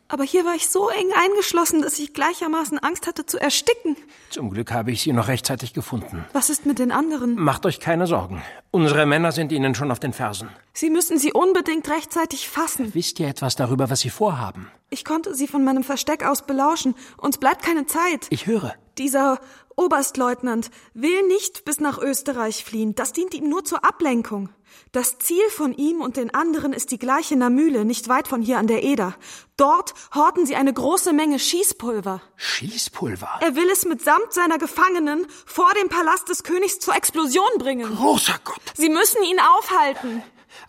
Aber 0.07 0.23
hier 0.23 0.45
war 0.45 0.53
ich 0.53 0.69
so 0.69 0.89
eng 0.89 1.09
eingeschlossen, 1.19 1.81
dass 1.81 1.97
ich 1.97 2.13
gleichermaßen 2.13 2.77
Angst 2.79 3.07
hatte 3.07 3.25
zu 3.25 3.39
ersticken. 3.39 3.97
Zum 4.29 4.51
Glück 4.51 4.71
habe 4.71 4.91
ich 4.91 5.01
Sie 5.01 5.13
noch 5.13 5.27
rechtzeitig 5.27 5.73
gefunden. 5.73 6.25
Was 6.31 6.49
ist 6.49 6.65
mit 6.67 6.77
den 6.77 6.91
anderen? 6.91 7.35
Macht 7.35 7.65
euch 7.65 7.79
keine 7.79 8.05
Sorgen. 8.05 8.43
Unsere 8.69 9.05
Männer 9.07 9.31
sind 9.31 9.51
Ihnen 9.51 9.73
schon 9.73 9.91
auf 9.91 9.99
den 9.99 10.13
Fersen. 10.13 10.49
Sie 10.73 10.89
müssen 10.91 11.17
sie 11.17 11.33
unbedingt 11.33 11.89
rechtzeitig 11.89 12.49
fassen. 12.49 12.93
Wisst 12.93 13.19
ihr 13.19 13.27
etwas 13.27 13.55
darüber, 13.55 13.89
was 13.89 14.01
Sie 14.01 14.09
vorhaben? 14.09 14.69
Ich 14.91 15.05
konnte 15.05 15.33
sie 15.33 15.47
von 15.47 15.63
meinem 15.63 15.83
Versteck 15.83 16.23
aus 16.23 16.45
belauschen. 16.45 16.95
Uns 17.17 17.37
bleibt 17.37 17.63
keine 17.63 17.87
Zeit. 17.87 18.27
Ich 18.29 18.45
höre. 18.45 18.75
Dieser 18.97 19.39
Oberstleutnant 19.75 20.71
will 20.93 21.27
nicht 21.27 21.65
bis 21.65 21.79
nach 21.79 21.97
Österreich 21.97 22.63
fliehen. 22.63 22.95
Das 22.95 23.11
dient 23.11 23.33
ihm 23.33 23.49
nur 23.49 23.65
zur 23.65 23.83
Ablenkung. 23.83 24.49
Das 24.91 25.17
Ziel 25.19 25.47
von 25.49 25.73
ihm 25.73 26.01
und 26.01 26.17
den 26.17 26.33
anderen 26.33 26.73
ist 26.73 26.91
die 26.91 26.99
gleiche 26.99 27.35
Namüle, 27.35 27.85
nicht 27.85 28.07
weit 28.07 28.27
von 28.27 28.41
hier 28.41 28.57
an 28.57 28.67
der 28.67 28.83
Eder. 28.83 29.15
Dort 29.57 29.93
horten 30.13 30.45
sie 30.45 30.55
eine 30.55 30.73
große 30.73 31.13
Menge 31.13 31.39
Schießpulver. 31.39 32.21
Schießpulver? 32.35 33.39
Er 33.41 33.55
will 33.55 33.69
es 33.71 33.85
mitsamt 33.85 34.31
seiner 34.31 34.57
Gefangenen 34.57 35.27
vor 35.45 35.69
dem 35.81 35.89
Palast 35.89 36.29
des 36.29 36.43
Königs 36.43 36.79
zur 36.79 36.95
Explosion 36.95 37.45
bringen. 37.57 37.93
Großer 37.95 38.39
Gott! 38.43 38.61
Sie 38.75 38.89
müssen 38.89 39.23
ihn 39.23 39.39
aufhalten. 39.39 40.23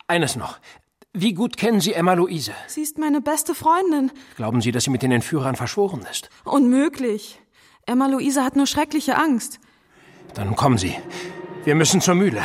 Eines 0.09 0.37
noch. 0.37 0.59
Wie 1.13 1.33
gut 1.33 1.57
kennen 1.57 1.81
Sie 1.81 1.95
Emma 1.95 2.13
Luise? 2.13 2.53
Sie 2.67 2.83
ist 2.83 2.99
meine 2.99 3.21
beste 3.21 3.55
Freundin. 3.55 4.13
Glauben 4.37 4.61
Sie, 4.61 4.71
dass 4.71 4.85
sie 4.85 4.91
mit 4.91 5.03
den 5.03 5.13
Entführern 5.13 5.57
verschworen 5.57 6.07
ist? 6.11 6.29
Unmöglich. 6.45 7.41
Emma 7.89 8.09
Luise 8.09 8.43
hat 8.43 8.57
nur 8.57 8.67
schreckliche 8.67 9.17
Angst. 9.17 9.61
Dann 10.35 10.57
kommen 10.57 10.77
Sie. 10.77 10.97
Wir 11.65 11.77
müssen 11.77 12.01
zur 12.01 12.17
Mühle. 12.17 12.43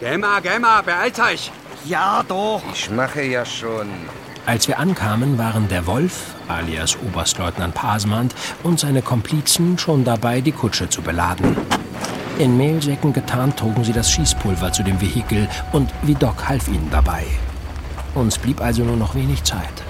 Geh 0.00 0.16
mal, 0.16 0.40
geh 0.40 0.58
mal, 0.58 0.82
beeilt 0.82 1.18
euch. 1.20 1.52
Ja, 1.84 2.24
doch. 2.26 2.62
Ich 2.72 2.90
mache 2.90 3.22
ja 3.22 3.44
schon. 3.44 3.88
Als 4.46 4.66
wir 4.66 4.78
ankamen, 4.78 5.36
waren 5.36 5.68
der 5.68 5.86
Wolf, 5.86 6.34
alias 6.48 6.96
Oberstleutnant 7.06 7.74
Pasmant, 7.74 8.34
und 8.62 8.80
seine 8.80 9.02
Komplizen 9.02 9.76
schon 9.76 10.04
dabei, 10.04 10.40
die 10.40 10.52
Kutsche 10.52 10.88
zu 10.88 11.02
beladen. 11.02 11.56
In 12.38 12.56
Mehlsäcken 12.56 13.12
getarnt 13.12 13.58
trugen 13.58 13.84
sie 13.84 13.92
das 13.92 14.10
Schießpulver 14.10 14.72
zu 14.72 14.82
dem 14.82 15.00
Vehikel 15.00 15.48
und 15.72 15.90
Vidocq 16.02 16.48
half 16.48 16.66
ihnen 16.66 16.88
dabei. 16.90 17.24
Uns 18.14 18.38
blieb 18.38 18.62
also 18.62 18.82
nur 18.84 18.96
noch 18.96 19.14
wenig 19.14 19.44
Zeit. 19.44 19.84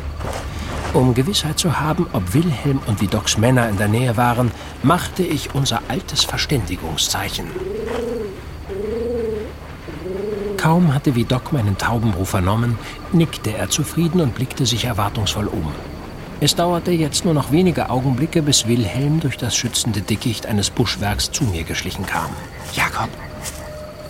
Um 0.95 1.15
Gewissheit 1.15 1.59
zu 1.59 1.81
haben, 1.81 2.07
ob 2.13 2.35
Wilhelm 2.35 2.81
und 2.87 3.01
Vidocqs 3.01 3.39
Männer 3.39 3.67
in 3.71 3.79
der 3.79 3.89
Nähe 3.89 4.19
waren, 4.19 4.51
machte 4.83 5.23
ich 5.23 5.55
unser 5.55 5.81
altes 5.89 6.25
Verständigungszeichen. 6.25 7.47
Kaum 10.59 10.93
hatte 10.93 11.15
Vidocq 11.15 11.53
meinen 11.53 11.79
Taubenruf 11.79 12.29
vernommen, 12.29 12.79
nickte 13.11 13.57
er 13.57 13.71
zufrieden 13.71 14.21
und 14.21 14.35
blickte 14.35 14.67
sich 14.67 14.85
erwartungsvoll 14.85 15.47
um. 15.47 15.73
Es 16.41 16.57
dauerte 16.57 16.91
jetzt 16.91 17.25
nur 17.25 17.35
noch 17.35 17.53
wenige 17.53 17.89
Augenblicke, 17.89 18.43
bis 18.43 18.67
Wilhelm 18.67 19.21
durch 19.21 19.39
das 19.39 19.57
schützende 19.57 20.03
Dickicht 20.03 20.45
eines 20.45 20.69
Buschwerks 20.69 21.33
zu 21.33 21.45
mir 21.45 21.65
geschlichen 21.65 22.05
kam. 22.05 22.31
Jakob, 22.75 23.09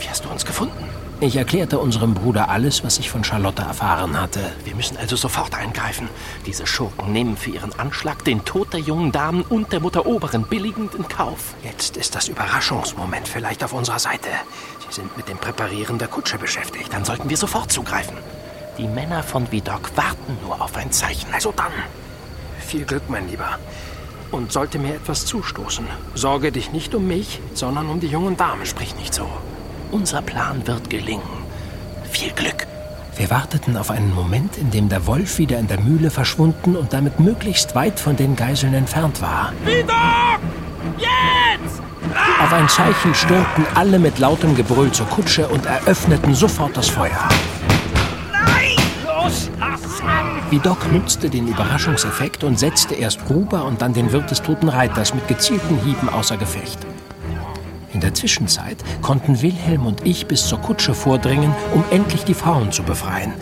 wie 0.00 0.08
hast 0.08 0.24
du 0.24 0.30
uns 0.30 0.44
gefunden? 0.44 1.01
Ich 1.22 1.36
erklärte 1.36 1.78
unserem 1.78 2.14
Bruder 2.14 2.48
alles, 2.48 2.82
was 2.82 2.98
ich 2.98 3.08
von 3.08 3.22
Charlotte 3.22 3.62
erfahren 3.62 4.20
hatte. 4.20 4.40
Wir 4.64 4.74
müssen 4.74 4.96
also 4.96 5.14
sofort 5.14 5.54
eingreifen. 5.54 6.08
Diese 6.46 6.66
Schurken 6.66 7.12
nehmen 7.12 7.36
für 7.36 7.50
ihren 7.50 7.72
Anschlag 7.78 8.24
den 8.24 8.44
Tod 8.44 8.72
der 8.72 8.80
jungen 8.80 9.12
Damen 9.12 9.42
und 9.42 9.72
der 9.72 9.78
Mutter 9.78 10.04
Oberin 10.04 10.42
billigend 10.42 10.96
in 10.96 11.06
Kauf. 11.06 11.54
Jetzt 11.62 11.96
ist 11.96 12.16
das 12.16 12.26
Überraschungsmoment 12.26 13.28
vielleicht 13.28 13.62
auf 13.62 13.72
unserer 13.72 14.00
Seite. 14.00 14.30
Sie 14.88 14.92
sind 14.92 15.16
mit 15.16 15.28
dem 15.28 15.38
Präparieren 15.38 15.96
der 15.96 16.08
Kutsche 16.08 16.38
beschäftigt. 16.38 16.92
Dann 16.92 17.04
sollten 17.04 17.30
wir 17.30 17.36
sofort 17.36 17.70
zugreifen. 17.70 18.16
Die 18.76 18.88
Männer 18.88 19.22
von 19.22 19.52
Vidocq 19.52 19.96
warten 19.96 20.38
nur 20.42 20.60
auf 20.60 20.74
ein 20.76 20.90
Zeichen. 20.90 21.32
Also 21.32 21.52
dann. 21.54 21.70
Viel 22.66 22.84
Glück, 22.84 23.08
mein 23.08 23.28
Lieber. 23.28 23.60
Und 24.32 24.50
sollte 24.50 24.80
mir 24.80 24.96
etwas 24.96 25.24
zustoßen, 25.26 25.86
sorge 26.16 26.50
dich 26.50 26.72
nicht 26.72 26.96
um 26.96 27.06
mich, 27.06 27.38
sondern 27.54 27.88
um 27.90 28.00
die 28.00 28.08
jungen 28.08 28.36
Damen. 28.36 28.66
Sprich 28.66 28.96
nicht 28.96 29.14
so. 29.14 29.28
Unser 29.92 30.22
Plan 30.22 30.66
wird 30.66 30.88
gelingen. 30.88 31.22
Viel 32.10 32.30
Glück. 32.32 32.66
Wir 33.14 33.28
warteten 33.28 33.76
auf 33.76 33.90
einen 33.90 34.14
Moment, 34.14 34.56
in 34.56 34.70
dem 34.70 34.88
der 34.88 35.06
Wolf 35.06 35.36
wieder 35.36 35.58
in 35.58 35.68
der 35.68 35.78
Mühle 35.80 36.10
verschwunden 36.10 36.76
und 36.76 36.94
damit 36.94 37.20
möglichst 37.20 37.74
weit 37.74 38.00
von 38.00 38.16
den 38.16 38.34
Geiseln 38.34 38.72
entfernt 38.72 39.20
war. 39.20 39.52
Vidocq! 39.66 40.40
Jetzt! 40.96 41.82
Auf 42.42 42.52
ein 42.54 42.68
Zeichen 42.70 43.14
stürmten 43.14 43.66
alle 43.74 43.98
mit 43.98 44.18
lautem 44.18 44.56
Gebrüll 44.56 44.90
zur 44.92 45.06
Kutsche 45.08 45.46
und 45.48 45.66
eröffneten 45.66 46.34
sofort 46.34 46.74
das 46.74 46.88
Feuer. 46.88 47.28
Los, 49.04 49.50
lass 49.60 50.00
an! 50.00 50.40
Vidocq 50.50 50.90
nutzte 50.90 51.28
den 51.28 51.48
Überraschungseffekt 51.48 52.44
und 52.44 52.58
setzte 52.58 52.94
erst 52.94 53.26
Gruber 53.26 53.66
und 53.66 53.82
dann 53.82 53.92
den 53.92 54.10
Wirt 54.10 54.30
des 54.30 54.40
toten 54.40 54.70
Reiters 54.70 55.12
mit 55.12 55.28
gezielten 55.28 55.76
Hieben 55.84 56.08
außer 56.08 56.38
Gefecht. 56.38 56.78
In 58.02 58.08
der 58.08 58.14
Zwischenzeit 58.14 58.78
konnten 59.00 59.42
Wilhelm 59.42 59.86
und 59.86 60.04
ich 60.04 60.26
bis 60.26 60.48
zur 60.48 60.58
Kutsche 60.58 60.92
vordringen, 60.92 61.54
um 61.72 61.84
endlich 61.90 62.24
die 62.24 62.34
Frauen 62.34 62.72
zu 62.72 62.82
befreien. 62.82 63.32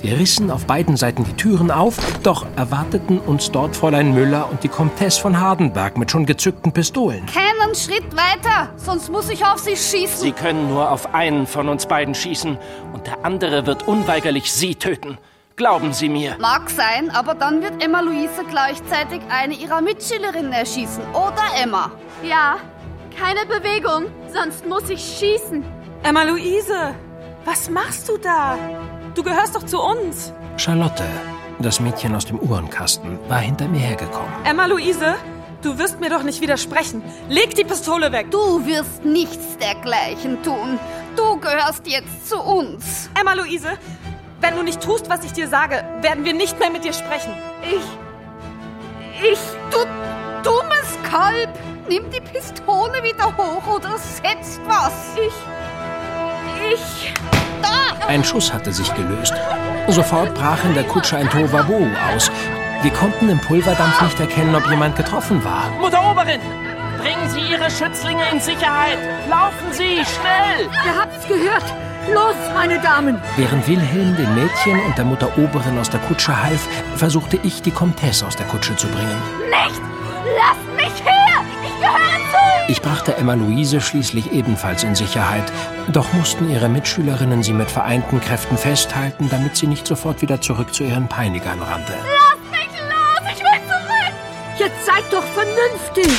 Wir 0.00 0.18
rissen 0.18 0.50
auf 0.50 0.66
beiden 0.66 0.96
Seiten 0.96 1.22
die 1.22 1.34
Türen 1.34 1.70
auf, 1.70 1.98
doch 2.24 2.44
erwarteten 2.56 3.20
uns 3.20 3.52
dort 3.52 3.76
Fräulein 3.76 4.12
Müller 4.12 4.50
und 4.50 4.64
die 4.64 4.68
Comtesse 4.68 5.20
von 5.20 5.38
Hardenberg 5.38 5.96
mit 5.98 6.10
schon 6.10 6.26
gezückten 6.26 6.72
Pistolen. 6.72 7.26
Keinen 7.26 7.76
Schritt 7.76 8.16
weiter, 8.16 8.70
sonst 8.76 9.08
muss 9.08 9.30
ich 9.30 9.44
auf 9.44 9.60
Sie 9.60 9.76
schießen. 9.76 10.18
Sie 10.18 10.32
können 10.32 10.68
nur 10.68 10.90
auf 10.90 11.14
einen 11.14 11.46
von 11.46 11.68
uns 11.68 11.86
beiden 11.86 12.16
schießen 12.16 12.58
und 12.92 13.06
der 13.06 13.24
andere 13.24 13.66
wird 13.66 13.86
unweigerlich 13.86 14.50
Sie 14.52 14.74
töten. 14.74 15.16
Glauben 15.54 15.92
Sie 15.92 16.08
mir. 16.08 16.34
Mag 16.40 16.70
sein, 16.70 17.08
aber 17.10 17.36
dann 17.36 17.62
wird 17.62 17.80
Emma 17.80 18.00
Luise 18.00 18.42
gleichzeitig 18.50 19.20
eine 19.28 19.54
ihrer 19.54 19.80
Mitschülerinnen 19.80 20.52
erschießen. 20.52 21.04
Oder 21.12 21.62
Emma? 21.62 21.92
Ja, 22.24 22.56
keine 23.16 23.46
Bewegung, 23.46 24.06
sonst 24.32 24.66
muss 24.66 24.88
ich 24.88 25.00
schießen. 25.00 25.64
Emma 26.02 26.22
Luise, 26.24 26.94
was 27.44 27.68
machst 27.70 28.08
du 28.08 28.16
da? 28.18 28.58
Du 29.14 29.22
gehörst 29.22 29.54
doch 29.54 29.64
zu 29.64 29.80
uns. 29.80 30.32
Charlotte, 30.56 31.04
das 31.58 31.80
Mädchen 31.80 32.14
aus 32.14 32.26
dem 32.26 32.38
Uhrenkasten, 32.38 33.18
war 33.28 33.38
hinter 33.38 33.68
mir 33.68 33.80
hergekommen. 33.80 34.30
Emma 34.44 34.66
Luise, 34.66 35.14
du 35.62 35.78
wirst 35.78 36.00
mir 36.00 36.10
doch 36.10 36.22
nicht 36.22 36.40
widersprechen. 36.40 37.02
Leg 37.28 37.54
die 37.54 37.64
Pistole 37.64 38.12
weg. 38.12 38.30
Du 38.30 38.66
wirst 38.66 39.04
nichts 39.04 39.56
dergleichen 39.58 40.42
tun. 40.42 40.78
Du 41.16 41.38
gehörst 41.38 41.86
jetzt 41.86 42.28
zu 42.28 42.40
uns. 42.40 43.10
Emma 43.18 43.34
Luise, 43.34 43.78
wenn 44.40 44.56
du 44.56 44.62
nicht 44.62 44.80
tust, 44.82 45.08
was 45.08 45.24
ich 45.24 45.32
dir 45.32 45.48
sage, 45.48 45.84
werden 46.00 46.24
wir 46.24 46.32
nicht 46.32 46.58
mehr 46.58 46.70
mit 46.70 46.84
dir 46.84 46.92
sprechen. 46.92 47.32
Ich. 47.62 49.30
Ich. 49.30 49.38
Du 49.70 49.78
dummes 50.42 50.98
Kalb! 51.08 51.51
Nimm 51.88 52.10
die 52.10 52.20
Pistole 52.20 53.02
wieder 53.02 53.26
hoch 53.36 53.76
oder 53.76 53.98
setzt 53.98 54.60
was. 54.66 54.92
Ich. 55.16 56.72
Ich. 56.72 57.14
Da! 57.60 58.06
Ein 58.06 58.22
Schuss 58.24 58.52
hatte 58.52 58.72
sich 58.72 58.92
gelöst. 58.94 59.34
Sofort 59.88 60.32
brach 60.34 60.62
in 60.64 60.74
der 60.74 60.84
Kutsche 60.84 61.16
ein 61.16 61.28
Tohuwabohu 61.28 61.88
aus. 62.14 62.30
Wir 62.82 62.92
konnten 62.92 63.28
im 63.28 63.40
Pulverdampf 63.40 64.00
nicht 64.02 64.20
erkennen, 64.20 64.54
ob 64.54 64.68
jemand 64.68 64.96
getroffen 64.96 65.42
war. 65.44 65.70
Mutter 65.80 66.10
Oberin! 66.10 66.40
Bringen 66.98 67.28
Sie 67.28 67.40
Ihre 67.40 67.70
Schützlinge 67.70 68.22
in 68.30 68.40
Sicherheit! 68.40 68.98
Laufen 69.28 69.72
Sie, 69.72 70.02
schnell! 70.04 70.68
Ihr 70.86 71.00
habt's 71.00 71.26
gehört. 71.26 71.64
Los, 72.12 72.34
meine 72.54 72.80
Damen! 72.80 73.20
Während 73.36 73.66
Wilhelm 73.66 74.16
den 74.16 74.34
Mädchen 74.34 74.80
und 74.86 74.96
der 74.96 75.04
Mutter 75.04 75.36
Oberin 75.36 75.78
aus 75.78 75.90
der 75.90 76.00
Kutsche 76.00 76.40
half, 76.40 76.68
versuchte 76.96 77.38
ich, 77.42 77.62
die 77.62 77.70
Comtesse 77.70 78.26
aus 78.26 78.36
der 78.36 78.46
Kutsche 78.46 78.76
zu 78.76 78.86
bringen. 78.88 79.22
Nicht! 79.48 79.80
Lasst 80.36 80.76
mich 80.76 81.04
her! 81.04 81.44
Ich 82.68 82.80
brachte 82.80 83.16
Emma 83.16 83.34
Luise 83.34 83.80
schließlich 83.80 84.32
ebenfalls 84.32 84.82
in 84.82 84.94
Sicherheit. 84.94 85.44
Doch 85.92 86.12
mussten 86.14 86.50
ihre 86.50 86.68
Mitschülerinnen 86.68 87.42
sie 87.42 87.52
mit 87.52 87.70
vereinten 87.70 88.20
Kräften 88.20 88.56
festhalten, 88.56 89.28
damit 89.30 89.56
sie 89.56 89.66
nicht 89.66 89.86
sofort 89.86 90.22
wieder 90.22 90.40
zurück 90.40 90.72
zu 90.72 90.84
ihren 90.84 91.08
Peinigern 91.08 91.60
rannte. 91.60 91.92
Lasst 91.92 92.50
mich 92.50 92.80
los! 92.80 93.32
Ich 93.34 93.40
will 93.40 93.60
zurück! 93.68 94.14
Jetzt 94.58 94.86
seid 94.86 95.04
doch 95.10 95.24
vernünftig! 95.34 96.18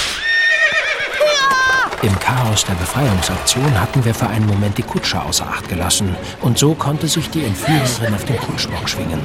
Im 2.03 2.19
Chaos 2.19 2.65
der 2.65 2.73
Befreiungsaktion 2.73 3.79
hatten 3.79 4.03
wir 4.03 4.13
für 4.13 4.27
einen 4.27 4.45
Moment 4.45 4.77
die 4.77 4.83
Kutsche 4.83 5.21
außer 5.21 5.47
Acht 5.47 5.69
gelassen. 5.69 6.15
Und 6.41 6.57
so 6.57 6.73
konnte 6.75 7.07
sich 7.07 7.29
die 7.29 7.45
Entführerin 7.45 8.13
auf 8.13 8.25
den 8.25 8.37
Kutschbock 8.37 8.89
schwingen. 8.89 9.21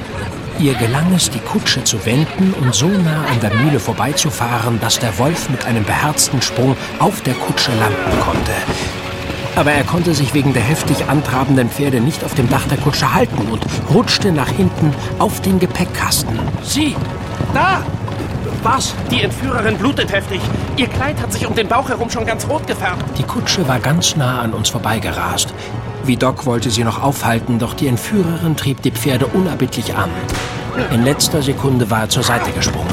Ihr 0.59 0.73
gelang 0.73 1.13
es, 1.15 1.29
die 1.29 1.39
Kutsche 1.39 1.85
zu 1.85 2.05
wenden 2.05 2.53
und 2.59 2.75
so 2.75 2.87
nah 2.87 3.23
an 3.31 3.39
der 3.41 3.53
Mühle 3.55 3.79
vorbeizufahren, 3.79 4.77
dass 4.81 4.99
der 4.99 5.17
Wolf 5.17 5.49
mit 5.49 5.65
einem 5.65 5.85
beherzten 5.85 6.41
Sprung 6.41 6.75
auf 6.99 7.21
der 7.21 7.33
Kutsche 7.35 7.71
landen 7.79 8.19
konnte. 8.19 8.51
Aber 9.55 9.71
er 9.71 9.85
konnte 9.85 10.13
sich 10.13 10.33
wegen 10.33 10.53
der 10.53 10.61
heftig 10.61 11.07
antrabenden 11.07 11.69
Pferde 11.69 12.01
nicht 12.01 12.25
auf 12.25 12.35
dem 12.35 12.49
Dach 12.49 12.67
der 12.67 12.77
Kutsche 12.77 13.13
halten 13.13 13.47
und 13.49 13.65
rutschte 13.93 14.33
nach 14.33 14.49
hinten 14.49 14.93
auf 15.17 15.41
den 15.41 15.59
Gepäckkasten. 15.59 16.37
Sie! 16.61 16.93
Da! 17.53 17.81
Was? 18.61 18.93
Die 19.09 19.21
Entführerin 19.21 19.77
blutet 19.77 20.11
heftig. 20.11 20.41
Ihr 20.75 20.87
Kleid 20.87 21.21
hat 21.21 21.31
sich 21.31 21.47
um 21.47 21.55
den 21.55 21.69
Bauch 21.69 21.87
herum 21.87 22.09
schon 22.09 22.25
ganz 22.25 22.45
rot 22.49 22.67
gefärbt. 22.67 23.17
Die 23.17 23.23
Kutsche 23.23 23.65
war 23.65 23.79
ganz 23.79 24.17
nah 24.17 24.41
an 24.41 24.53
uns 24.53 24.67
vorbeigerast. 24.67 25.53
Vidocq 26.03 26.45
wollte 26.45 26.69
sie 26.69 26.83
noch 26.83 27.01
aufhalten, 27.01 27.59
doch 27.59 27.73
die 27.73 27.87
Entführerin 27.87 28.55
trieb 28.55 28.81
die 28.81 28.91
Pferde 28.91 29.27
unerbittlich 29.27 29.95
an. 29.95 30.09
In 30.91 31.03
letzter 31.03 31.41
Sekunde 31.41 31.89
war 31.89 32.01
er 32.01 32.09
zur 32.09 32.23
Seite 32.23 32.51
gesprungen. 32.51 32.87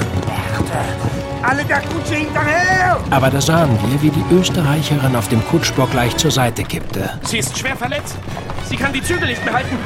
Alle 1.42 1.64
der 1.64 1.80
Kutsche 1.80 2.16
hinterher! 2.16 2.98
Aber 3.10 3.30
da 3.30 3.40
sahen 3.40 3.78
wir, 3.80 4.02
wie 4.02 4.10
die 4.10 4.34
Österreicherin 4.34 5.14
auf 5.14 5.28
dem 5.28 5.44
Kutschbock 5.46 5.92
gleich 5.92 6.16
zur 6.16 6.32
Seite 6.32 6.64
kippte. 6.64 7.08
Sie 7.22 7.38
ist 7.38 7.56
schwer 7.56 7.76
verletzt. 7.76 8.16
Sie 8.68 8.76
kann 8.76 8.92
die 8.92 9.02
Zügel 9.02 9.28
nicht 9.28 9.44
mehr 9.44 9.54
halten. 9.54 9.76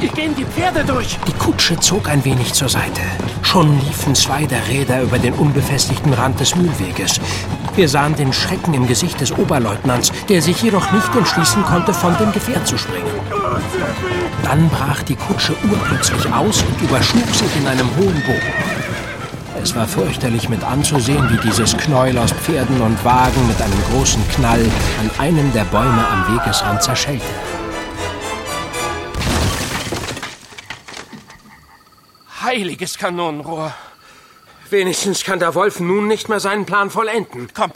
Ihr 0.00 0.08
gehen 0.08 0.34
die 0.36 0.44
Pferde 0.44 0.84
durch. 0.84 1.16
Die 1.26 1.32
Kutsche 1.32 1.78
zog 1.78 2.08
ein 2.08 2.24
wenig 2.24 2.52
zur 2.52 2.68
Seite. 2.68 3.00
Schon 3.42 3.78
liefen 3.78 4.14
zwei 4.16 4.46
der 4.46 4.66
Räder 4.68 5.02
über 5.02 5.18
den 5.18 5.32
unbefestigten 5.34 6.12
Rand 6.12 6.40
des 6.40 6.56
Mühlweges. 6.56 7.20
Wir 7.76 7.90
sahen 7.90 8.16
den 8.16 8.32
Schrecken 8.32 8.72
im 8.72 8.86
Gesicht 8.86 9.20
des 9.20 9.32
Oberleutnants, 9.32 10.10
der 10.30 10.40
sich 10.40 10.62
jedoch 10.62 10.90
nicht 10.92 11.14
entschließen 11.14 11.62
konnte, 11.62 11.92
von 11.92 12.16
dem 12.16 12.32
Gefährt 12.32 12.66
zu 12.66 12.78
springen. 12.78 13.04
Dann 14.42 14.70
brach 14.70 15.02
die 15.02 15.14
Kutsche 15.14 15.54
urplötzlich 15.70 16.32
aus 16.32 16.62
und 16.62 16.80
überschlug 16.80 17.28
sich 17.34 17.54
in 17.54 17.66
einem 17.66 17.88
hohen 17.96 18.22
Bogen. 18.22 18.54
Es 19.62 19.76
war 19.76 19.86
fürchterlich 19.86 20.48
mit 20.48 20.64
anzusehen, 20.64 21.28
wie 21.28 21.48
dieses 21.48 21.76
Knäuel 21.76 22.16
aus 22.16 22.32
Pferden 22.32 22.80
und 22.80 23.04
Wagen 23.04 23.46
mit 23.46 23.60
einem 23.60 23.82
großen 23.90 24.26
Knall 24.30 24.64
an 25.00 25.10
einem 25.18 25.52
der 25.52 25.64
Bäume 25.64 26.02
am 26.08 26.34
Wegesrand 26.34 26.82
zerschellte. 26.82 27.26
Heiliges 32.42 32.96
Kanonenrohr. 32.96 33.74
Wenigstens 34.70 35.22
kann 35.24 35.38
der 35.38 35.54
Wolf 35.54 35.80
nun 35.80 36.08
nicht 36.08 36.28
mehr 36.28 36.40
seinen 36.40 36.66
Plan 36.66 36.90
vollenden. 36.90 37.48
Komm, 37.54 37.72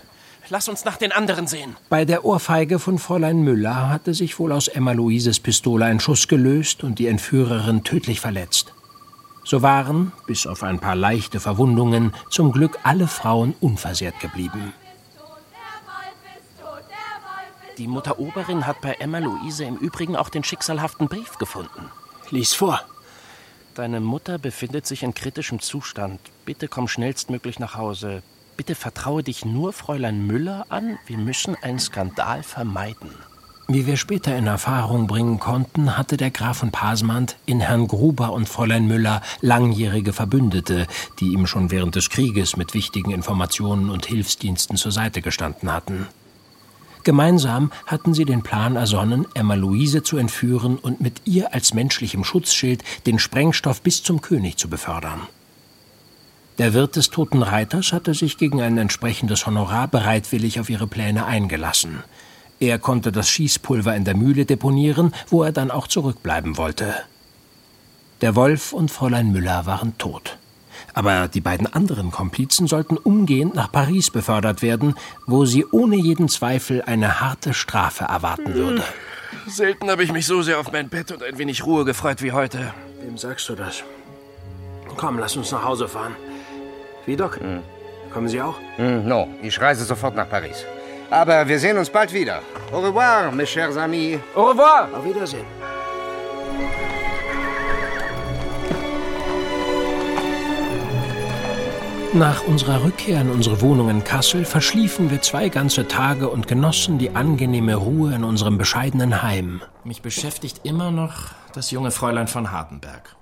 lass 0.48 0.68
uns 0.68 0.84
nach 0.84 0.96
den 0.96 1.12
anderen 1.12 1.46
sehen. 1.46 1.76
Bei 1.88 2.04
der 2.04 2.24
Ohrfeige 2.24 2.78
von 2.78 2.98
Fräulein 2.98 3.42
Müller 3.42 3.88
hatte 3.88 4.14
sich 4.14 4.38
wohl 4.38 4.52
aus 4.52 4.68
Emma 4.68 4.92
Luises 4.92 5.40
Pistole 5.40 5.84
ein 5.84 6.00
Schuss 6.00 6.26
gelöst 6.26 6.82
und 6.82 6.98
die 6.98 7.06
Entführerin 7.06 7.84
tödlich 7.84 8.20
verletzt. 8.20 8.72
So 9.44 9.62
waren, 9.62 10.12
bis 10.26 10.46
auf 10.46 10.62
ein 10.62 10.80
paar 10.80 10.96
leichte 10.96 11.40
Verwundungen, 11.40 12.12
zum 12.30 12.52
Glück 12.52 12.78
alle 12.82 13.06
Frauen 13.06 13.54
unversehrt 13.60 14.18
geblieben. 14.20 14.74
Die 17.78 17.86
Mutter 17.86 18.18
Oberin 18.18 18.66
hat 18.66 18.82
bei 18.82 18.92
Emma 18.98 19.18
Luise 19.18 19.64
im 19.64 19.76
Übrigen 19.76 20.14
auch 20.14 20.28
den 20.28 20.44
schicksalhaften 20.44 21.08
Brief 21.08 21.38
gefunden. 21.38 21.90
Lies 22.30 22.52
vor. 22.52 22.82
Deine 23.80 24.00
Mutter 24.00 24.36
befindet 24.36 24.86
sich 24.86 25.02
in 25.04 25.14
kritischem 25.14 25.58
Zustand. 25.60 26.20
Bitte 26.44 26.68
komm 26.68 26.86
schnellstmöglich 26.86 27.58
nach 27.58 27.76
Hause. 27.76 28.22
Bitte 28.58 28.74
vertraue 28.74 29.22
dich 29.22 29.46
nur 29.46 29.72
Fräulein 29.72 30.26
Müller 30.26 30.66
an. 30.68 30.98
Wir 31.06 31.16
müssen 31.16 31.56
einen 31.62 31.78
Skandal 31.78 32.42
vermeiden. 32.42 33.08
Wie 33.68 33.86
wir 33.86 33.96
später 33.96 34.36
in 34.36 34.46
Erfahrung 34.46 35.06
bringen 35.06 35.38
konnten, 35.38 35.96
hatte 35.96 36.18
der 36.18 36.30
Graf 36.30 36.58
von 36.58 36.70
Pasmand 36.70 37.38
in 37.46 37.60
Herrn 37.60 37.88
Gruber 37.88 38.34
und 38.34 38.50
Fräulein 38.50 38.86
Müller 38.86 39.22
langjährige 39.40 40.12
Verbündete, 40.12 40.86
die 41.18 41.32
ihm 41.32 41.46
schon 41.46 41.70
während 41.70 41.94
des 41.94 42.10
Krieges 42.10 42.58
mit 42.58 42.74
wichtigen 42.74 43.12
Informationen 43.12 43.88
und 43.88 44.04
Hilfsdiensten 44.04 44.76
zur 44.76 44.92
Seite 44.92 45.22
gestanden 45.22 45.72
hatten. 45.72 46.06
Gemeinsam 47.04 47.70
hatten 47.86 48.14
sie 48.14 48.24
den 48.24 48.42
Plan 48.42 48.76
ersonnen, 48.76 49.26
Emma 49.34 49.54
Luise 49.54 50.02
zu 50.02 50.16
entführen 50.16 50.76
und 50.76 51.00
mit 51.00 51.22
ihr 51.24 51.54
als 51.54 51.74
menschlichem 51.74 52.24
Schutzschild 52.24 52.82
den 53.06 53.18
Sprengstoff 53.18 53.82
bis 53.82 54.02
zum 54.02 54.20
König 54.20 54.56
zu 54.56 54.68
befördern. 54.68 55.22
Der 56.58 56.74
Wirt 56.74 56.96
des 56.96 57.08
Toten 57.08 57.42
Reiters 57.42 57.92
hatte 57.92 58.12
sich 58.12 58.36
gegen 58.36 58.60
ein 58.60 58.76
entsprechendes 58.76 59.46
Honorar 59.46 59.88
bereitwillig 59.88 60.60
auf 60.60 60.68
ihre 60.68 60.86
Pläne 60.86 61.24
eingelassen. 61.24 62.04
Er 62.58 62.78
konnte 62.78 63.12
das 63.12 63.30
Schießpulver 63.30 63.96
in 63.96 64.04
der 64.04 64.14
Mühle 64.14 64.44
deponieren, 64.44 65.14
wo 65.28 65.42
er 65.42 65.52
dann 65.52 65.70
auch 65.70 65.86
zurückbleiben 65.86 66.58
wollte. 66.58 66.94
Der 68.20 68.36
Wolf 68.36 68.74
und 68.74 68.90
Fräulein 68.90 69.32
Müller 69.32 69.64
waren 69.64 69.96
tot. 69.96 70.36
Aber 70.94 71.28
die 71.28 71.40
beiden 71.40 71.72
anderen 71.72 72.10
Komplizen 72.10 72.66
sollten 72.66 72.96
umgehend 72.96 73.54
nach 73.54 73.70
Paris 73.70 74.10
befördert 74.10 74.62
werden, 74.62 74.94
wo 75.26 75.44
sie 75.44 75.64
ohne 75.66 75.96
jeden 75.96 76.28
Zweifel 76.28 76.82
eine 76.82 77.20
harte 77.20 77.54
Strafe 77.54 78.04
erwarten 78.04 78.54
würde. 78.54 78.82
Selten 79.46 79.90
habe 79.90 80.02
ich 80.02 80.12
mich 80.12 80.26
so 80.26 80.42
sehr 80.42 80.58
auf 80.58 80.72
mein 80.72 80.88
Bett 80.88 81.12
und 81.12 81.22
ein 81.22 81.38
wenig 81.38 81.64
Ruhe 81.64 81.84
gefreut 81.84 82.22
wie 82.22 82.32
heute. 82.32 82.72
Wem 83.02 83.16
sagst 83.16 83.48
du 83.48 83.54
das? 83.54 83.82
Komm, 84.96 85.18
lass 85.18 85.36
uns 85.36 85.52
nach 85.52 85.64
Hause 85.64 85.88
fahren. 85.88 86.16
Wie, 87.06 87.16
Doc? 87.16 87.38
Kommen 88.12 88.28
Sie 88.28 88.40
auch? 88.42 88.56
Hm, 88.76 89.06
no, 89.06 89.28
ich 89.42 89.60
reise 89.60 89.84
sofort 89.84 90.16
nach 90.16 90.28
Paris. 90.28 90.64
Aber 91.10 91.46
wir 91.46 91.58
sehen 91.58 91.76
uns 91.78 91.90
bald 91.90 92.12
wieder. 92.12 92.42
Au 92.72 92.80
revoir, 92.80 93.32
mes 93.32 93.48
chers 93.48 93.76
amis. 93.76 94.18
Au 94.34 94.50
revoir! 94.50 94.88
Auf 94.94 95.04
Wiedersehen. 95.04 95.46
Nach 102.12 102.42
unserer 102.42 102.82
Rückkehr 102.82 103.20
in 103.20 103.30
unsere 103.30 103.60
Wohnung 103.60 103.88
in 103.88 104.02
Kassel 104.02 104.44
verschliefen 104.44 105.12
wir 105.12 105.22
zwei 105.22 105.48
ganze 105.48 105.86
Tage 105.86 106.28
und 106.28 106.48
genossen 106.48 106.98
die 106.98 107.10
angenehme 107.10 107.76
Ruhe 107.76 108.12
in 108.12 108.24
unserem 108.24 108.58
bescheidenen 108.58 109.22
Heim. 109.22 109.62
Mich 109.84 110.02
beschäftigt 110.02 110.62
immer 110.64 110.90
noch 110.90 111.28
das 111.54 111.70
junge 111.70 111.92
Fräulein 111.92 112.26
von 112.26 112.50
Hardenberg. 112.50 113.14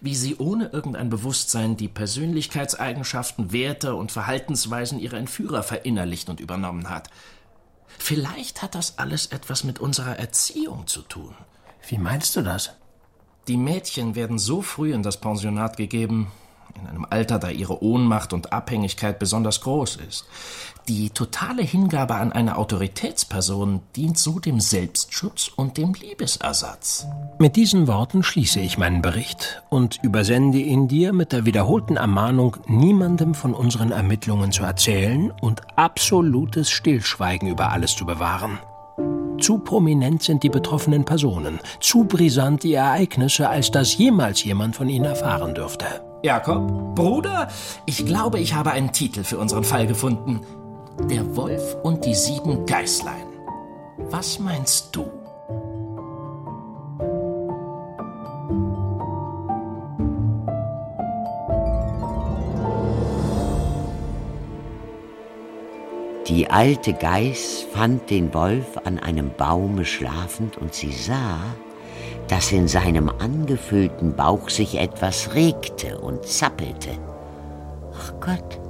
Wie 0.00 0.14
sie 0.14 0.36
ohne 0.36 0.68
irgendein 0.68 1.10
Bewusstsein 1.10 1.76
die 1.76 1.88
Persönlichkeitseigenschaften, 1.88 3.52
Werte 3.52 3.94
und 3.96 4.12
Verhaltensweisen 4.12 4.98
ihrer 4.98 5.18
Entführer 5.18 5.62
verinnerlicht 5.62 6.30
und 6.30 6.40
übernommen 6.40 6.88
hat. 6.88 7.10
Vielleicht 7.98 8.62
hat 8.62 8.74
das 8.74 8.98
alles 8.98 9.26
etwas 9.26 9.62
mit 9.62 9.78
unserer 9.78 10.18
Erziehung 10.18 10.86
zu 10.86 11.02
tun. 11.02 11.34
Wie 11.86 11.98
meinst 11.98 12.34
du 12.34 12.40
das? 12.40 12.70
Die 13.46 13.58
Mädchen 13.58 14.14
werden 14.14 14.38
so 14.38 14.62
früh 14.62 14.94
in 14.94 15.02
das 15.02 15.18
Pensionat 15.20 15.76
gegeben, 15.76 16.32
in 16.80 16.86
einem 16.86 17.06
Alter, 17.08 17.38
da 17.38 17.48
ihre 17.50 17.82
Ohnmacht 17.82 18.32
und 18.32 18.52
Abhängigkeit 18.52 19.18
besonders 19.18 19.60
groß 19.60 19.96
ist. 20.08 20.26
Die 20.88 21.10
totale 21.10 21.62
Hingabe 21.62 22.16
an 22.16 22.32
eine 22.32 22.56
Autoritätsperson 22.56 23.80
dient 23.94 24.18
so 24.18 24.40
dem 24.40 24.58
Selbstschutz 24.58 25.48
und 25.54 25.76
dem 25.76 25.94
Liebesersatz. 25.94 27.06
Mit 27.38 27.54
diesen 27.54 27.86
Worten 27.86 28.24
schließe 28.24 28.58
ich 28.58 28.78
meinen 28.78 29.00
Bericht 29.00 29.62
und 29.70 30.00
übersende 30.02 30.58
ihn 30.58 30.88
dir 30.88 31.12
mit 31.12 31.32
der 31.32 31.44
wiederholten 31.44 31.96
Ermahnung, 31.96 32.56
niemandem 32.66 33.34
von 33.34 33.54
unseren 33.54 33.92
Ermittlungen 33.92 34.50
zu 34.50 34.64
erzählen 34.64 35.30
und 35.40 35.62
absolutes 35.76 36.70
Stillschweigen 36.70 37.48
über 37.48 37.70
alles 37.70 37.94
zu 37.94 38.04
bewahren. 38.04 38.58
Zu 39.42 39.58
prominent 39.58 40.22
sind 40.22 40.44
die 40.44 40.48
betroffenen 40.48 41.04
Personen, 41.04 41.58
zu 41.80 42.04
brisant 42.04 42.62
die 42.62 42.74
Ereignisse, 42.74 43.48
als 43.48 43.72
dass 43.72 43.98
jemals 43.98 44.44
jemand 44.44 44.76
von 44.76 44.88
ihnen 44.88 45.04
erfahren 45.04 45.52
dürfte. 45.52 45.84
Jakob, 46.22 46.94
Bruder, 46.94 47.48
ich 47.84 48.06
glaube, 48.06 48.38
ich 48.38 48.54
habe 48.54 48.70
einen 48.70 48.92
Titel 48.92 49.24
für 49.24 49.38
unseren 49.38 49.64
Fall 49.64 49.88
gefunden. 49.88 50.42
Der 51.10 51.34
Wolf 51.34 51.76
und 51.82 52.04
die 52.04 52.14
sieben 52.14 52.64
Geißlein. 52.66 53.26
Was 54.10 54.38
meinst 54.38 54.94
du? 54.94 55.06
Die 66.28 66.48
alte 66.48 66.92
Geiß 66.92 67.66
fand 67.72 68.08
den 68.08 68.32
Wolf 68.32 68.78
an 68.84 69.00
einem 69.00 69.32
Baume 69.36 69.84
schlafend 69.84 70.56
und 70.56 70.72
sie 70.72 70.92
sah, 70.92 71.40
dass 72.28 72.52
in 72.52 72.68
seinem 72.68 73.08
angefüllten 73.08 74.14
Bauch 74.14 74.48
sich 74.48 74.78
etwas 74.78 75.34
regte 75.34 75.98
und 75.98 76.24
zappelte. 76.24 76.90
Ach 77.92 78.12
Gott, 78.20 78.60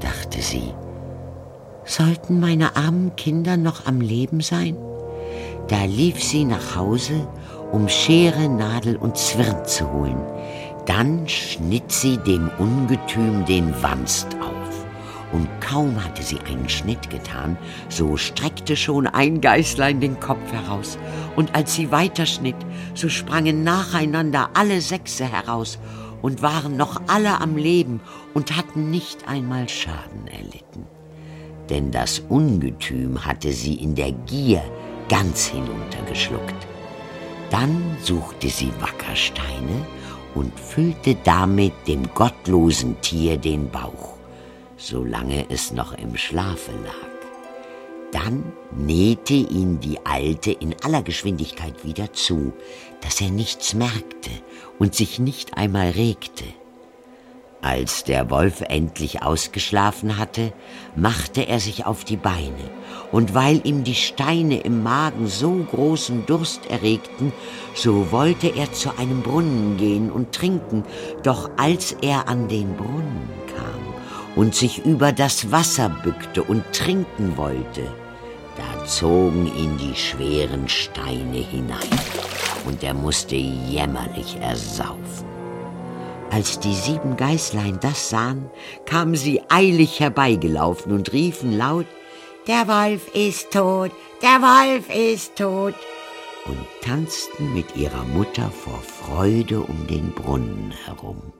dachte 0.00 0.42
sie, 0.42 0.74
sollten 1.84 2.40
meine 2.40 2.76
armen 2.76 3.16
Kinder 3.16 3.56
noch 3.56 3.86
am 3.86 4.02
Leben 4.02 4.42
sein? 4.42 4.76
Da 5.68 5.84
lief 5.84 6.22
sie 6.22 6.44
nach 6.44 6.76
Hause, 6.76 7.26
um 7.72 7.88
Schere, 7.88 8.50
Nadel 8.50 8.96
und 8.96 9.16
Zwirn 9.16 9.64
zu 9.64 9.90
holen. 9.90 10.20
Dann 10.84 11.26
schnitt 11.26 11.90
sie 11.90 12.18
dem 12.18 12.50
Ungetüm 12.58 13.46
den 13.46 13.72
Wanst 13.80 14.26
auf 14.42 14.51
und 15.32 15.48
kaum 15.60 16.02
hatte 16.04 16.22
sie 16.22 16.38
einen 16.40 16.68
Schnitt 16.68 17.10
getan, 17.10 17.56
so 17.88 18.16
streckte 18.16 18.76
schon 18.76 19.06
ein 19.06 19.40
Geißlein 19.40 20.00
den 20.00 20.20
Kopf 20.20 20.52
heraus, 20.52 20.98
und 21.36 21.54
als 21.54 21.74
sie 21.74 21.90
weiterschnitt, 21.90 22.56
so 22.94 23.08
sprangen 23.08 23.64
nacheinander 23.64 24.50
alle 24.54 24.80
Sechse 24.80 25.24
heraus 25.24 25.78
und 26.20 26.42
waren 26.42 26.76
noch 26.76 27.00
alle 27.08 27.40
am 27.40 27.56
Leben 27.56 28.00
und 28.34 28.56
hatten 28.56 28.90
nicht 28.90 29.26
einmal 29.26 29.68
Schaden 29.68 30.28
erlitten. 30.28 30.86
Denn 31.70 31.90
das 31.90 32.20
Ungetüm 32.28 33.24
hatte 33.24 33.52
sie 33.52 33.74
in 33.74 33.94
der 33.94 34.12
Gier 34.12 34.62
ganz 35.08 35.46
hinuntergeschluckt. 35.46 36.66
Dann 37.50 37.96
suchte 38.02 38.48
sie 38.48 38.70
Wackersteine 38.80 39.86
und 40.34 40.58
füllte 40.58 41.16
damit 41.24 41.72
dem 41.86 42.02
gottlosen 42.14 43.00
Tier 43.00 43.36
den 43.36 43.70
Bauch 43.70 44.21
solange 44.82 45.46
es 45.48 45.72
noch 45.72 45.92
im 45.92 46.16
Schlafe 46.16 46.72
lag. 46.72 47.12
Dann 48.12 48.52
nähte 48.76 49.32
ihn 49.32 49.80
die 49.80 50.04
Alte 50.04 50.52
in 50.52 50.74
aller 50.82 51.02
Geschwindigkeit 51.02 51.84
wieder 51.84 52.12
zu, 52.12 52.52
dass 53.00 53.20
er 53.20 53.30
nichts 53.30 53.72
merkte 53.74 54.30
und 54.78 54.94
sich 54.94 55.18
nicht 55.18 55.56
einmal 55.56 55.90
regte. 55.90 56.44
Als 57.62 58.02
der 58.02 58.28
Wolf 58.28 58.60
endlich 58.60 59.22
ausgeschlafen 59.22 60.18
hatte, 60.18 60.52
machte 60.96 61.46
er 61.46 61.60
sich 61.60 61.86
auf 61.86 62.02
die 62.02 62.16
Beine, 62.16 62.70
und 63.12 63.34
weil 63.34 63.60
ihm 63.64 63.84
die 63.84 63.94
Steine 63.94 64.58
im 64.60 64.82
Magen 64.82 65.28
so 65.28 65.64
großen 65.70 66.26
Durst 66.26 66.66
erregten, 66.66 67.32
so 67.72 68.10
wollte 68.10 68.48
er 68.48 68.72
zu 68.72 68.98
einem 68.98 69.22
Brunnen 69.22 69.76
gehen 69.76 70.10
und 70.10 70.32
trinken, 70.32 70.82
doch 71.22 71.50
als 71.56 71.92
er 72.02 72.26
an 72.26 72.48
den 72.48 72.76
Brunnen 72.76 73.30
kam, 73.54 73.91
und 74.36 74.54
sich 74.54 74.84
über 74.84 75.12
das 75.12 75.50
Wasser 75.50 75.88
bückte 75.88 76.42
und 76.42 76.64
trinken 76.72 77.36
wollte, 77.36 77.82
da 78.56 78.84
zogen 78.84 79.46
ihn 79.56 79.78
die 79.78 79.94
schweren 79.94 80.68
Steine 80.68 81.38
hinein 81.38 82.00
und 82.66 82.82
er 82.82 82.94
musste 82.94 83.36
jämmerlich 83.36 84.36
ersaufen. 84.40 85.32
Als 86.30 86.58
die 86.58 86.74
sieben 86.74 87.16
Geißlein 87.16 87.78
das 87.80 88.08
sahen, 88.08 88.50
kamen 88.86 89.16
sie 89.16 89.42
eilig 89.50 90.00
herbeigelaufen 90.00 90.92
und 90.92 91.12
riefen 91.12 91.56
laut, 91.56 91.86
Der 92.46 92.66
Wolf 92.66 93.14
ist 93.14 93.52
tot, 93.52 93.92
der 94.20 94.40
Wolf 94.40 94.88
ist 94.88 95.36
tot, 95.36 95.74
und 96.46 96.58
tanzten 96.80 97.54
mit 97.54 97.76
ihrer 97.76 98.02
Mutter 98.04 98.50
vor 98.50 98.80
Freude 98.80 99.60
um 99.60 99.86
den 99.86 100.12
Brunnen 100.12 100.72
herum. 100.86 101.32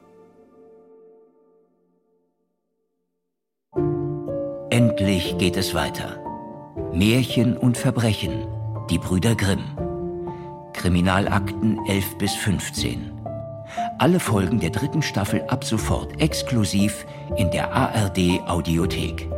Endlich 4.82 5.38
geht 5.38 5.56
es 5.56 5.74
weiter. 5.74 6.18
Märchen 6.92 7.56
und 7.56 7.78
Verbrechen. 7.78 8.48
Die 8.90 8.98
Brüder 8.98 9.36
Grimm. 9.36 9.62
Kriminalakten 10.72 11.78
11 11.86 12.18
bis 12.18 12.34
15. 12.34 13.12
Alle 14.00 14.18
Folgen 14.18 14.58
der 14.58 14.70
dritten 14.70 15.00
Staffel 15.00 15.44
ab 15.46 15.62
sofort 15.62 16.20
exklusiv 16.20 17.06
in 17.36 17.52
der 17.52 17.72
ARD 17.72 18.40
Audiothek. 18.48 19.28